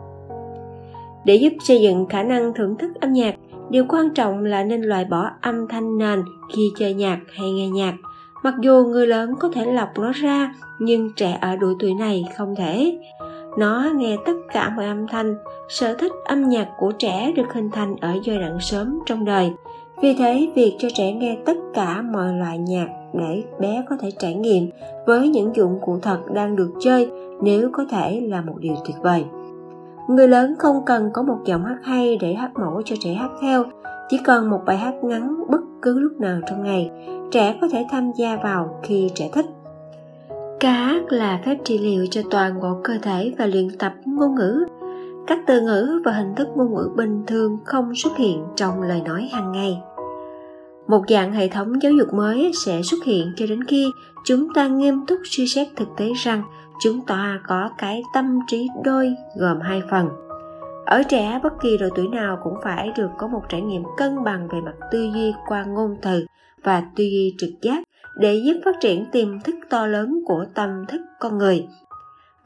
Để 1.24 1.34
giúp 1.34 1.52
xây 1.60 1.80
dựng 1.80 2.06
khả 2.06 2.22
năng 2.22 2.54
thưởng 2.54 2.76
thức 2.76 2.90
âm 3.00 3.12
nhạc, 3.12 3.34
điều 3.70 3.84
quan 3.88 4.10
trọng 4.14 4.44
là 4.44 4.64
nên 4.64 4.82
loại 4.82 5.04
bỏ 5.04 5.30
âm 5.40 5.68
thanh 5.68 5.98
nền 5.98 6.22
khi 6.54 6.70
chơi 6.78 6.94
nhạc 6.94 7.18
hay 7.32 7.50
nghe 7.50 7.68
nhạc. 7.68 7.94
Mặc 8.42 8.54
dù 8.60 8.84
người 8.84 9.06
lớn 9.06 9.34
có 9.40 9.48
thể 9.54 9.72
lọc 9.72 9.98
nó 9.98 10.12
ra, 10.12 10.54
nhưng 10.78 11.12
trẻ 11.16 11.38
ở 11.40 11.56
độ 11.56 11.72
tuổi 11.78 11.94
này 11.94 12.24
không 12.36 12.54
thể. 12.56 12.98
Nó 13.58 13.90
nghe 13.94 14.16
tất 14.26 14.32
cả 14.52 14.68
mọi 14.76 14.86
âm 14.86 15.06
thanh, 15.06 15.36
sở 15.68 15.94
thích 15.94 16.12
âm 16.24 16.48
nhạc 16.48 16.68
của 16.78 16.92
trẻ 16.92 17.32
được 17.36 17.52
hình 17.52 17.70
thành 17.70 17.96
ở 18.00 18.12
giai 18.24 18.38
đoạn 18.38 18.56
sớm 18.60 18.98
trong 19.06 19.24
đời. 19.24 19.52
Vì 20.02 20.14
thế, 20.14 20.48
việc 20.54 20.76
cho 20.78 20.88
trẻ 20.94 21.12
nghe 21.12 21.36
tất 21.46 21.56
cả 21.74 22.02
mọi 22.02 22.32
loại 22.32 22.58
nhạc 22.58 22.99
để 23.12 23.42
bé 23.60 23.84
có 23.90 23.96
thể 24.00 24.10
trải 24.18 24.34
nghiệm 24.34 24.70
với 25.06 25.28
những 25.28 25.56
dụng 25.56 25.78
cụ 25.82 25.98
thật 26.02 26.18
đang 26.32 26.56
được 26.56 26.70
chơi 26.80 27.10
nếu 27.42 27.70
có 27.72 27.84
thể 27.90 28.20
là 28.20 28.40
một 28.40 28.54
điều 28.58 28.74
tuyệt 28.84 28.96
vời. 29.02 29.24
Người 30.08 30.28
lớn 30.28 30.54
không 30.58 30.84
cần 30.86 31.10
có 31.12 31.22
một 31.22 31.38
giọng 31.44 31.64
hát 31.64 31.78
hay 31.82 32.16
để 32.20 32.34
hát 32.34 32.50
mẫu 32.54 32.82
cho 32.84 32.96
trẻ 33.00 33.12
hát 33.12 33.30
theo, 33.40 33.64
chỉ 34.08 34.18
cần 34.24 34.50
một 34.50 34.60
bài 34.66 34.76
hát 34.76 34.94
ngắn 35.02 35.44
bất 35.50 35.60
cứ 35.82 35.98
lúc 35.98 36.12
nào 36.20 36.40
trong 36.46 36.64
ngày, 36.64 36.90
trẻ 37.30 37.58
có 37.60 37.68
thể 37.72 37.86
tham 37.90 38.12
gia 38.16 38.36
vào 38.36 38.80
khi 38.82 39.10
trẻ 39.14 39.30
thích. 39.32 39.46
Ca 40.60 40.72
hát 40.72 41.02
là 41.12 41.40
phép 41.44 41.56
trị 41.64 41.78
liệu 41.78 42.06
cho 42.10 42.20
toàn 42.30 42.60
bộ 42.60 42.76
cơ 42.84 42.92
thể 43.02 43.32
và 43.38 43.46
luyện 43.46 43.68
tập 43.78 43.92
ngôn 44.04 44.34
ngữ. 44.34 44.64
Các 45.26 45.38
từ 45.46 45.60
ngữ 45.60 46.02
và 46.04 46.12
hình 46.12 46.34
thức 46.36 46.48
ngôn 46.54 46.74
ngữ 46.74 46.90
bình 46.96 47.22
thường 47.26 47.58
không 47.64 47.94
xuất 47.94 48.16
hiện 48.16 48.44
trong 48.56 48.82
lời 48.82 49.02
nói 49.04 49.28
hàng 49.32 49.52
ngày 49.52 49.78
một 50.90 51.04
dạng 51.08 51.32
hệ 51.32 51.48
thống 51.48 51.82
giáo 51.82 51.92
dục 51.92 52.14
mới 52.14 52.52
sẽ 52.64 52.82
xuất 52.82 53.04
hiện 53.04 53.32
cho 53.36 53.46
đến 53.46 53.64
khi 53.64 53.92
chúng 54.24 54.54
ta 54.54 54.68
nghiêm 54.68 55.06
túc 55.06 55.18
suy 55.24 55.46
xét 55.46 55.68
thực 55.76 55.88
tế 55.96 56.12
rằng 56.16 56.42
chúng 56.82 57.00
ta 57.06 57.40
có 57.46 57.70
cái 57.78 58.02
tâm 58.14 58.38
trí 58.46 58.68
đôi 58.84 59.14
gồm 59.36 59.60
hai 59.60 59.82
phần. 59.90 60.08
Ở 60.86 61.02
trẻ 61.02 61.40
bất 61.42 61.52
kỳ 61.62 61.78
độ 61.78 61.88
tuổi 61.94 62.08
nào 62.08 62.38
cũng 62.42 62.54
phải 62.64 62.92
được 62.96 63.10
có 63.18 63.26
một 63.26 63.42
trải 63.48 63.60
nghiệm 63.60 63.82
cân 63.96 64.24
bằng 64.24 64.48
về 64.48 64.60
mặt 64.60 64.74
tư 64.90 65.10
duy 65.14 65.34
qua 65.46 65.64
ngôn 65.64 65.96
từ 66.02 66.26
và 66.62 66.82
tư 66.96 67.04
duy 67.04 67.34
trực 67.38 67.50
giác 67.62 67.82
để 68.16 68.34
giúp 68.44 68.60
phát 68.64 68.74
triển 68.80 69.06
tiềm 69.12 69.40
thức 69.40 69.54
to 69.70 69.86
lớn 69.86 70.20
của 70.26 70.44
tâm 70.54 70.86
thức 70.88 71.00
con 71.20 71.38
người. 71.38 71.66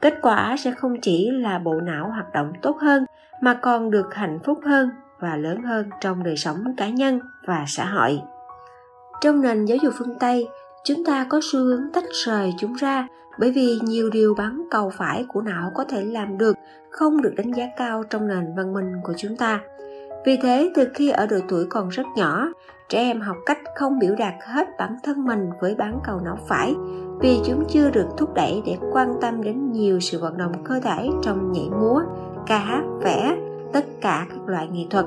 Kết 0.01 0.13
quả 0.21 0.55
sẽ 0.59 0.71
không 0.71 1.01
chỉ 1.01 1.29
là 1.31 1.59
bộ 1.59 1.81
não 1.81 2.09
hoạt 2.09 2.33
động 2.33 2.53
tốt 2.61 2.77
hơn, 2.81 3.05
mà 3.41 3.53
còn 3.53 3.91
được 3.91 4.15
hạnh 4.15 4.39
phúc 4.43 4.59
hơn 4.65 4.89
và 5.19 5.35
lớn 5.35 5.61
hơn 5.61 5.89
trong 6.01 6.23
đời 6.23 6.37
sống 6.37 6.63
cá 6.77 6.89
nhân 6.89 7.19
và 7.45 7.65
xã 7.67 7.85
hội 7.85 8.21
trong 9.21 9.41
nền 9.41 9.65
giáo 9.65 9.77
dục 9.81 9.93
phương 9.97 10.19
tây, 10.19 10.47
chúng 10.83 11.05
ta 11.05 11.25
có 11.29 11.39
xu 11.43 11.59
hướng 11.59 11.91
tách 11.93 12.03
rời 12.25 12.53
chúng 12.57 12.73
ra 12.73 13.07
bởi 13.39 13.51
vì 13.51 13.79
nhiều 13.83 14.09
điều 14.09 14.35
bắn 14.35 14.61
cầu 14.71 14.91
phải 14.97 15.25
của 15.27 15.41
não 15.41 15.71
có 15.75 15.83
thể 15.83 16.05
làm 16.05 16.37
được, 16.37 16.57
không 16.89 17.21
được 17.21 17.33
đánh 17.37 17.51
giá 17.51 17.65
cao 17.77 18.03
trong 18.09 18.27
nền 18.27 18.55
văn 18.57 18.73
minh 18.73 18.91
của 19.03 19.13
chúng 19.17 19.37
ta. 19.37 19.61
Vì 20.25 20.37
thế, 20.41 20.71
từ 20.75 20.87
khi 20.93 21.09
ở 21.09 21.27
độ 21.27 21.37
tuổi 21.47 21.65
còn 21.69 21.89
rất 21.89 22.03
nhỏ, 22.15 22.51
trẻ 22.89 22.99
em 22.99 23.21
học 23.21 23.37
cách 23.45 23.59
không 23.75 23.99
biểu 23.99 24.15
đạt 24.15 24.33
hết 24.41 24.67
bản 24.79 24.95
thân 25.03 25.25
mình 25.25 25.49
với 25.61 25.75
bán 25.75 25.99
cầu 26.03 26.19
não 26.19 26.37
phải 26.47 26.75
vì 27.19 27.39
chúng 27.45 27.65
chưa 27.69 27.89
được 27.89 28.07
thúc 28.17 28.33
đẩy 28.33 28.63
để 28.65 28.77
quan 28.91 29.13
tâm 29.21 29.43
đến 29.43 29.71
nhiều 29.71 29.99
sự 29.99 30.19
vận 30.19 30.37
động 30.37 30.63
cơ 30.63 30.79
thể 30.79 31.09
trong 31.21 31.51
nhảy 31.51 31.69
múa, 31.69 32.01
ca 32.47 32.57
hát, 32.57 32.83
vẽ, 33.03 33.37
tất 33.73 33.85
cả 34.01 34.25
các 34.29 34.39
loại 34.47 34.67
nghệ 34.71 34.85
thuật. 34.89 35.05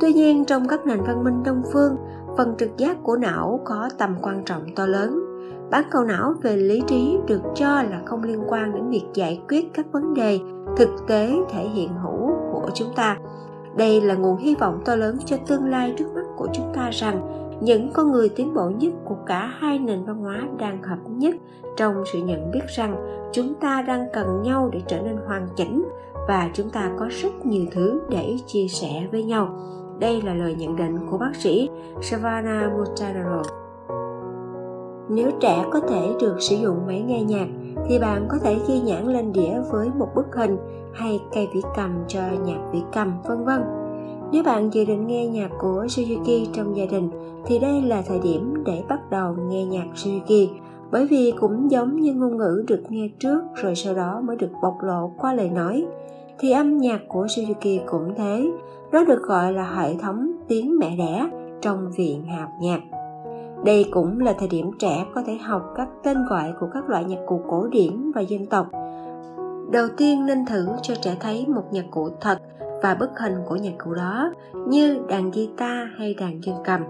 Tuy 0.00 0.12
nhiên, 0.12 0.44
trong 0.44 0.68
các 0.68 0.86
nền 0.86 1.02
văn 1.02 1.24
minh 1.24 1.42
đông 1.44 1.62
phương 1.72 1.96
phần 2.36 2.54
trực 2.58 2.76
giác 2.76 2.96
của 3.02 3.16
não 3.16 3.60
có 3.64 3.88
tầm 3.98 4.16
quan 4.22 4.44
trọng 4.44 4.62
to 4.76 4.86
lớn. 4.86 5.22
Bán 5.70 5.84
cầu 5.90 6.04
não 6.04 6.34
về 6.42 6.56
lý 6.56 6.82
trí 6.86 7.18
được 7.26 7.40
cho 7.54 7.82
là 7.82 8.02
không 8.06 8.22
liên 8.22 8.42
quan 8.48 8.74
đến 8.74 8.90
việc 8.90 9.04
giải 9.14 9.40
quyết 9.48 9.74
các 9.74 9.86
vấn 9.92 10.14
đề 10.14 10.40
thực 10.76 10.90
tế 11.08 11.36
thể 11.50 11.68
hiện 11.68 11.90
hữu 12.02 12.30
của 12.52 12.70
chúng 12.74 12.88
ta. 12.96 13.18
Đây 13.76 14.00
là 14.00 14.14
nguồn 14.14 14.36
hy 14.36 14.54
vọng 14.54 14.82
to 14.84 14.96
lớn 14.96 15.18
cho 15.24 15.36
tương 15.46 15.70
lai 15.70 15.94
trước 15.98 16.14
mắt 16.14 16.24
của 16.36 16.48
chúng 16.52 16.72
ta 16.74 16.90
rằng 16.90 17.46
những 17.60 17.92
con 17.92 18.12
người 18.12 18.28
tiến 18.28 18.54
bộ 18.54 18.70
nhất 18.70 18.92
của 19.04 19.16
cả 19.26 19.52
hai 19.58 19.78
nền 19.78 20.04
văn 20.04 20.16
hóa 20.16 20.42
đang 20.58 20.82
hợp 20.82 20.98
nhất 21.08 21.34
trong 21.76 22.04
sự 22.12 22.18
nhận 22.18 22.50
biết 22.50 22.66
rằng 22.76 22.96
chúng 23.32 23.54
ta 23.54 23.82
đang 23.82 24.06
cần 24.12 24.42
nhau 24.42 24.70
để 24.72 24.80
trở 24.86 25.00
nên 25.00 25.16
hoàn 25.26 25.48
chỉnh 25.56 25.84
và 26.28 26.50
chúng 26.54 26.70
ta 26.70 26.90
có 26.98 27.06
rất 27.10 27.46
nhiều 27.46 27.64
thứ 27.72 28.00
để 28.10 28.36
chia 28.46 28.66
sẻ 28.68 29.06
với 29.12 29.24
nhau 29.24 29.58
đây 29.98 30.22
là 30.22 30.34
lời 30.34 30.54
nhận 30.58 30.76
định 30.76 30.98
của 31.10 31.18
bác 31.18 31.36
sĩ 31.36 31.68
Savannah 32.02 32.72
Mutanaro. 32.72 33.42
Nếu 35.08 35.30
trẻ 35.40 35.64
có 35.72 35.80
thể 35.80 36.12
được 36.20 36.36
sử 36.38 36.56
dụng 36.56 36.86
máy 36.86 37.00
nghe 37.00 37.22
nhạc, 37.22 37.46
thì 37.88 37.98
bạn 37.98 38.26
có 38.30 38.38
thể 38.42 38.56
ghi 38.68 38.80
nhãn 38.80 39.06
lên 39.06 39.32
đĩa 39.32 39.60
với 39.70 39.88
một 39.98 40.08
bức 40.14 40.26
hình 40.36 40.56
hay 40.94 41.20
cây 41.34 41.48
vĩ 41.54 41.60
cầm 41.76 41.90
cho 42.08 42.20
nhạc 42.44 42.58
vĩ 42.72 42.82
cầm, 42.94 43.12
vân 43.28 43.44
vân. 43.44 43.62
Nếu 44.32 44.42
bạn 44.42 44.74
dự 44.74 44.84
định 44.84 45.06
nghe 45.06 45.26
nhạc 45.26 45.50
của 45.58 45.84
Suzuki 45.88 46.46
trong 46.52 46.76
gia 46.76 46.86
đình, 46.86 47.10
thì 47.46 47.58
đây 47.58 47.82
là 47.82 48.02
thời 48.08 48.18
điểm 48.18 48.64
để 48.66 48.82
bắt 48.88 49.10
đầu 49.10 49.36
nghe 49.48 49.64
nhạc 49.64 49.86
Suzuki, 49.94 50.48
bởi 50.90 51.06
vì 51.06 51.32
cũng 51.40 51.70
giống 51.70 51.96
như 51.96 52.14
ngôn 52.14 52.36
ngữ 52.36 52.64
được 52.68 52.82
nghe 52.88 53.08
trước 53.18 53.40
rồi 53.54 53.74
sau 53.74 53.94
đó 53.94 54.20
mới 54.24 54.36
được 54.36 54.50
bộc 54.62 54.82
lộ 54.82 55.12
qua 55.18 55.34
lời 55.34 55.50
nói 55.50 55.86
thì 56.38 56.50
âm 56.50 56.78
nhạc 56.78 57.00
của 57.08 57.26
Suzuki 57.26 57.80
cũng 57.86 58.14
thế. 58.16 58.50
Nó 58.92 59.04
được 59.04 59.22
gọi 59.22 59.52
là 59.52 59.70
hệ 59.70 59.94
thống 59.96 60.32
tiếng 60.48 60.78
mẹ 60.78 60.96
đẻ 60.98 61.30
trong 61.60 61.92
viện 61.96 62.26
học 62.40 62.50
nhạc. 62.60 62.80
Đây 63.64 63.84
cũng 63.90 64.20
là 64.20 64.34
thời 64.38 64.48
điểm 64.48 64.70
trẻ 64.78 65.04
có 65.14 65.22
thể 65.26 65.34
học 65.36 65.62
các 65.76 65.88
tên 66.02 66.26
gọi 66.30 66.52
của 66.60 66.66
các 66.74 66.88
loại 66.88 67.04
nhạc 67.04 67.20
cụ 67.26 67.40
cổ 67.48 67.66
điển 67.66 68.12
và 68.14 68.20
dân 68.20 68.46
tộc. 68.46 68.66
Đầu 69.70 69.88
tiên 69.96 70.26
nên 70.26 70.46
thử 70.46 70.66
cho 70.82 70.94
trẻ 70.94 71.16
thấy 71.20 71.46
một 71.46 71.64
nhạc 71.70 71.84
cụ 71.90 72.08
thật 72.20 72.38
và 72.82 72.94
bức 72.94 73.10
hình 73.18 73.34
của 73.48 73.56
nhạc 73.56 73.74
cụ 73.78 73.94
đó, 73.94 74.32
như 74.66 74.98
đàn 75.08 75.30
guitar 75.30 75.88
hay 75.98 76.14
đàn 76.14 76.40
dương 76.44 76.56
cầm. 76.64 76.80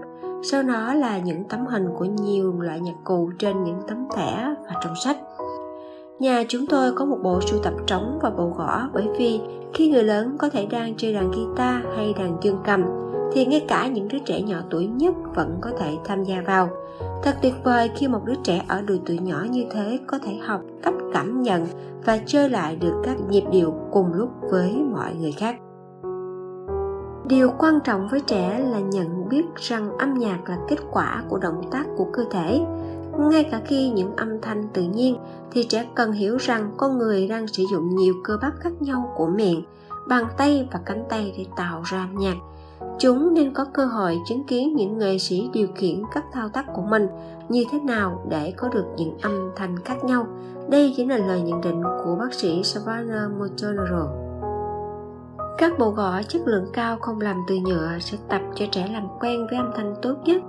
Sau 0.43 0.63
đó 0.63 0.93
là 0.93 1.17
những 1.17 1.43
tấm 1.43 1.65
hình 1.65 1.87
của 1.97 2.05
nhiều 2.05 2.61
loại 2.61 2.79
nhạc 2.79 2.95
cụ 3.03 3.29
trên 3.39 3.63
những 3.63 3.79
tấm 3.87 4.07
thẻ 4.15 4.55
và 4.67 4.73
trong 4.83 4.95
sách. 4.95 5.17
Nhà 6.19 6.43
chúng 6.47 6.65
tôi 6.65 6.91
có 6.91 7.05
một 7.05 7.17
bộ 7.23 7.41
sưu 7.41 7.59
tập 7.63 7.73
trống 7.87 8.19
và 8.21 8.29
bộ 8.29 8.53
gõ 8.57 8.89
bởi 8.93 9.07
vì 9.17 9.41
khi 9.73 9.89
người 9.89 10.03
lớn 10.03 10.35
có 10.39 10.49
thể 10.49 10.65
đang 10.65 10.95
chơi 10.97 11.13
đàn 11.13 11.31
guitar 11.31 11.83
hay 11.95 12.13
đàn 12.13 12.37
dương 12.41 12.57
cầm, 12.65 12.83
thì 13.33 13.45
ngay 13.45 13.65
cả 13.67 13.87
những 13.87 14.07
đứa 14.07 14.17
trẻ 14.25 14.41
nhỏ 14.41 14.57
tuổi 14.69 14.87
nhất 14.87 15.13
vẫn 15.35 15.57
có 15.61 15.71
thể 15.79 15.97
tham 16.05 16.23
gia 16.23 16.41
vào. 16.41 16.69
Thật 17.23 17.35
tuyệt 17.41 17.53
vời 17.63 17.91
khi 17.95 18.07
một 18.07 18.25
đứa 18.25 18.33
trẻ 18.43 18.65
ở 18.67 18.81
độ 18.81 18.95
tuổi 19.05 19.17
nhỏ 19.17 19.45
như 19.49 19.65
thế 19.71 19.99
có 20.07 20.19
thể 20.19 20.35
học 20.35 20.61
cách 20.83 20.93
cảm 21.13 21.41
nhận 21.41 21.65
và 22.05 22.19
chơi 22.25 22.49
lại 22.49 22.75
được 22.75 23.01
các 23.03 23.17
nhịp 23.29 23.43
điệu 23.51 23.73
cùng 23.91 24.13
lúc 24.13 24.29
với 24.51 24.83
mọi 24.91 25.15
người 25.15 25.31
khác. 25.31 25.55
Điều 27.27 27.51
quan 27.57 27.79
trọng 27.83 28.07
với 28.07 28.21
trẻ 28.21 28.59
là 28.71 28.79
nhận 28.79 29.29
biết 29.29 29.45
rằng 29.55 29.97
âm 29.97 30.13
nhạc 30.13 30.49
là 30.49 30.57
kết 30.67 30.77
quả 30.91 31.23
của 31.29 31.37
động 31.37 31.61
tác 31.71 31.85
của 31.97 32.07
cơ 32.13 32.23
thể 32.31 32.61
ngay 33.19 33.43
cả 33.43 33.61
khi 33.65 33.89
những 33.89 34.15
âm 34.15 34.41
thanh 34.41 34.63
tự 34.73 34.81
nhiên, 34.81 35.17
thì 35.51 35.63
trẻ 35.63 35.87
cần 35.95 36.11
hiểu 36.11 36.37
rằng 36.37 36.71
con 36.77 36.97
người 36.97 37.27
đang 37.27 37.47
sử 37.47 37.63
dụng 37.71 37.95
nhiều 37.95 38.13
cơ 38.23 38.37
bắp 38.41 38.53
khác 38.59 38.81
nhau 38.81 39.13
của 39.17 39.27
miệng, 39.27 39.63
bàn 40.07 40.25
tay 40.37 40.67
và 40.71 40.79
cánh 40.85 41.03
tay 41.09 41.33
để 41.37 41.45
tạo 41.55 41.81
ra 41.85 41.97
âm 41.97 42.15
nhạc. 42.15 42.35
Chúng 42.99 43.33
nên 43.33 43.53
có 43.53 43.65
cơ 43.73 43.85
hội 43.85 44.17
chứng 44.27 44.43
kiến 44.43 44.75
những 44.75 44.97
nghệ 44.97 45.17
sĩ 45.17 45.49
điều 45.53 45.67
khiển 45.75 46.01
các 46.13 46.25
thao 46.33 46.49
tác 46.49 46.65
của 46.75 46.81
mình 46.81 47.07
như 47.49 47.65
thế 47.71 47.79
nào 47.79 48.25
để 48.29 48.53
có 48.57 48.69
được 48.69 48.85
những 48.97 49.17
âm 49.21 49.51
thanh 49.55 49.75
khác 49.85 50.03
nhau. 50.03 50.27
Đây 50.69 50.93
chính 50.97 51.09
là 51.09 51.17
lời 51.17 51.41
nhận 51.41 51.61
định 51.61 51.83
của 52.03 52.15
bác 52.19 52.33
sĩ 52.33 52.63
Savannah 52.63 53.31
Montanaro. 53.39 54.07
Các 55.57 55.79
bộ 55.79 55.89
gõ 55.89 56.21
chất 56.27 56.41
lượng 56.45 56.65
cao 56.73 56.97
không 57.01 57.21
làm 57.21 57.37
từ 57.47 57.55
nhựa 57.55 57.97
sẽ 57.99 58.17
tập 58.29 58.41
cho 58.55 58.65
trẻ 58.71 58.89
làm 58.93 59.07
quen 59.19 59.47
với 59.49 59.57
âm 59.57 59.71
thanh 59.75 59.95
tốt 60.01 60.15
nhất 60.25 60.41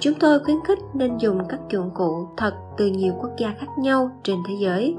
chúng 0.00 0.14
tôi 0.20 0.40
khuyến 0.44 0.56
khích 0.64 0.78
nên 0.94 1.18
dùng 1.18 1.40
các 1.48 1.60
dụng 1.70 1.90
cụ 1.94 2.28
thật 2.36 2.54
từ 2.76 2.86
nhiều 2.86 3.12
quốc 3.20 3.30
gia 3.38 3.54
khác 3.58 3.66
nhau 3.78 4.10
trên 4.22 4.36
thế 4.48 4.54
giới, 4.60 4.96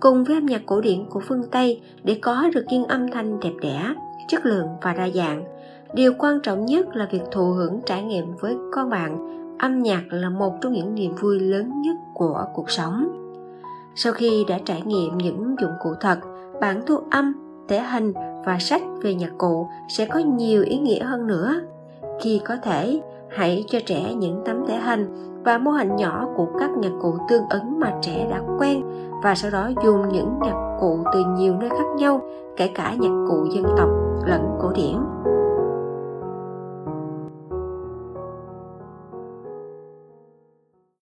cùng 0.00 0.24
với 0.24 0.36
âm 0.36 0.46
nhạc 0.46 0.62
cổ 0.66 0.80
điển 0.80 1.04
của 1.10 1.20
phương 1.20 1.42
tây 1.50 1.82
để 2.02 2.18
có 2.22 2.50
được 2.54 2.64
những 2.68 2.84
âm 2.84 3.10
thanh 3.10 3.40
đẹp 3.40 3.52
đẽ, 3.60 3.94
chất 4.28 4.46
lượng 4.46 4.66
và 4.82 4.92
đa 4.94 5.08
dạng. 5.08 5.44
Điều 5.94 6.12
quan 6.18 6.40
trọng 6.42 6.66
nhất 6.66 6.96
là 6.96 7.08
việc 7.10 7.22
thụ 7.30 7.52
hưởng 7.52 7.80
trải 7.86 8.02
nghiệm 8.02 8.36
với 8.36 8.56
con 8.72 8.90
bạn. 8.90 9.28
Âm 9.58 9.82
nhạc 9.82 10.02
là 10.10 10.30
một 10.30 10.54
trong 10.60 10.72
những 10.72 10.94
niềm 10.94 11.14
vui 11.20 11.40
lớn 11.40 11.82
nhất 11.82 11.96
của 12.14 12.44
cuộc 12.54 12.70
sống. 12.70 13.08
Sau 13.94 14.12
khi 14.12 14.44
đã 14.48 14.58
trải 14.64 14.82
nghiệm 14.82 15.18
những 15.18 15.56
dụng 15.60 15.72
cụ 15.82 15.90
thật, 16.00 16.18
bản 16.60 16.82
thu 16.86 16.98
âm, 17.10 17.32
thể 17.68 17.80
hình 17.80 18.12
và 18.46 18.58
sách 18.60 18.82
về 19.02 19.14
nhạc 19.14 19.32
cụ 19.38 19.68
sẽ 19.88 20.06
có 20.06 20.18
nhiều 20.18 20.62
ý 20.62 20.78
nghĩa 20.78 21.04
hơn 21.04 21.26
nữa. 21.26 21.60
Khi 22.20 22.40
có 22.44 22.56
thể 22.56 23.00
hãy 23.30 23.64
cho 23.68 23.78
trẻ 23.86 24.14
những 24.14 24.42
tấm 24.44 24.66
thẻ 24.66 24.78
hình 24.78 25.28
và 25.44 25.58
mô 25.58 25.70
hình 25.70 25.96
nhỏ 25.96 26.26
của 26.36 26.46
các 26.58 26.70
nhạc 26.78 26.92
cụ 27.00 27.14
tương 27.28 27.42
ứng 27.50 27.80
mà 27.80 27.94
trẻ 28.02 28.26
đã 28.30 28.40
quen 28.58 28.82
và 29.22 29.34
sau 29.34 29.50
đó 29.50 29.70
dùng 29.84 30.08
những 30.12 30.38
nhạc 30.42 30.76
cụ 30.80 30.98
từ 31.12 31.24
nhiều 31.36 31.54
nơi 31.54 31.70
khác 31.70 31.86
nhau, 31.96 32.20
kể 32.56 32.68
cả 32.74 32.94
nhạc 32.98 33.24
cụ 33.28 33.46
dân 33.50 33.64
tộc 33.76 33.88
lẫn 34.26 34.56
cổ 34.60 34.72
điển. 34.74 34.96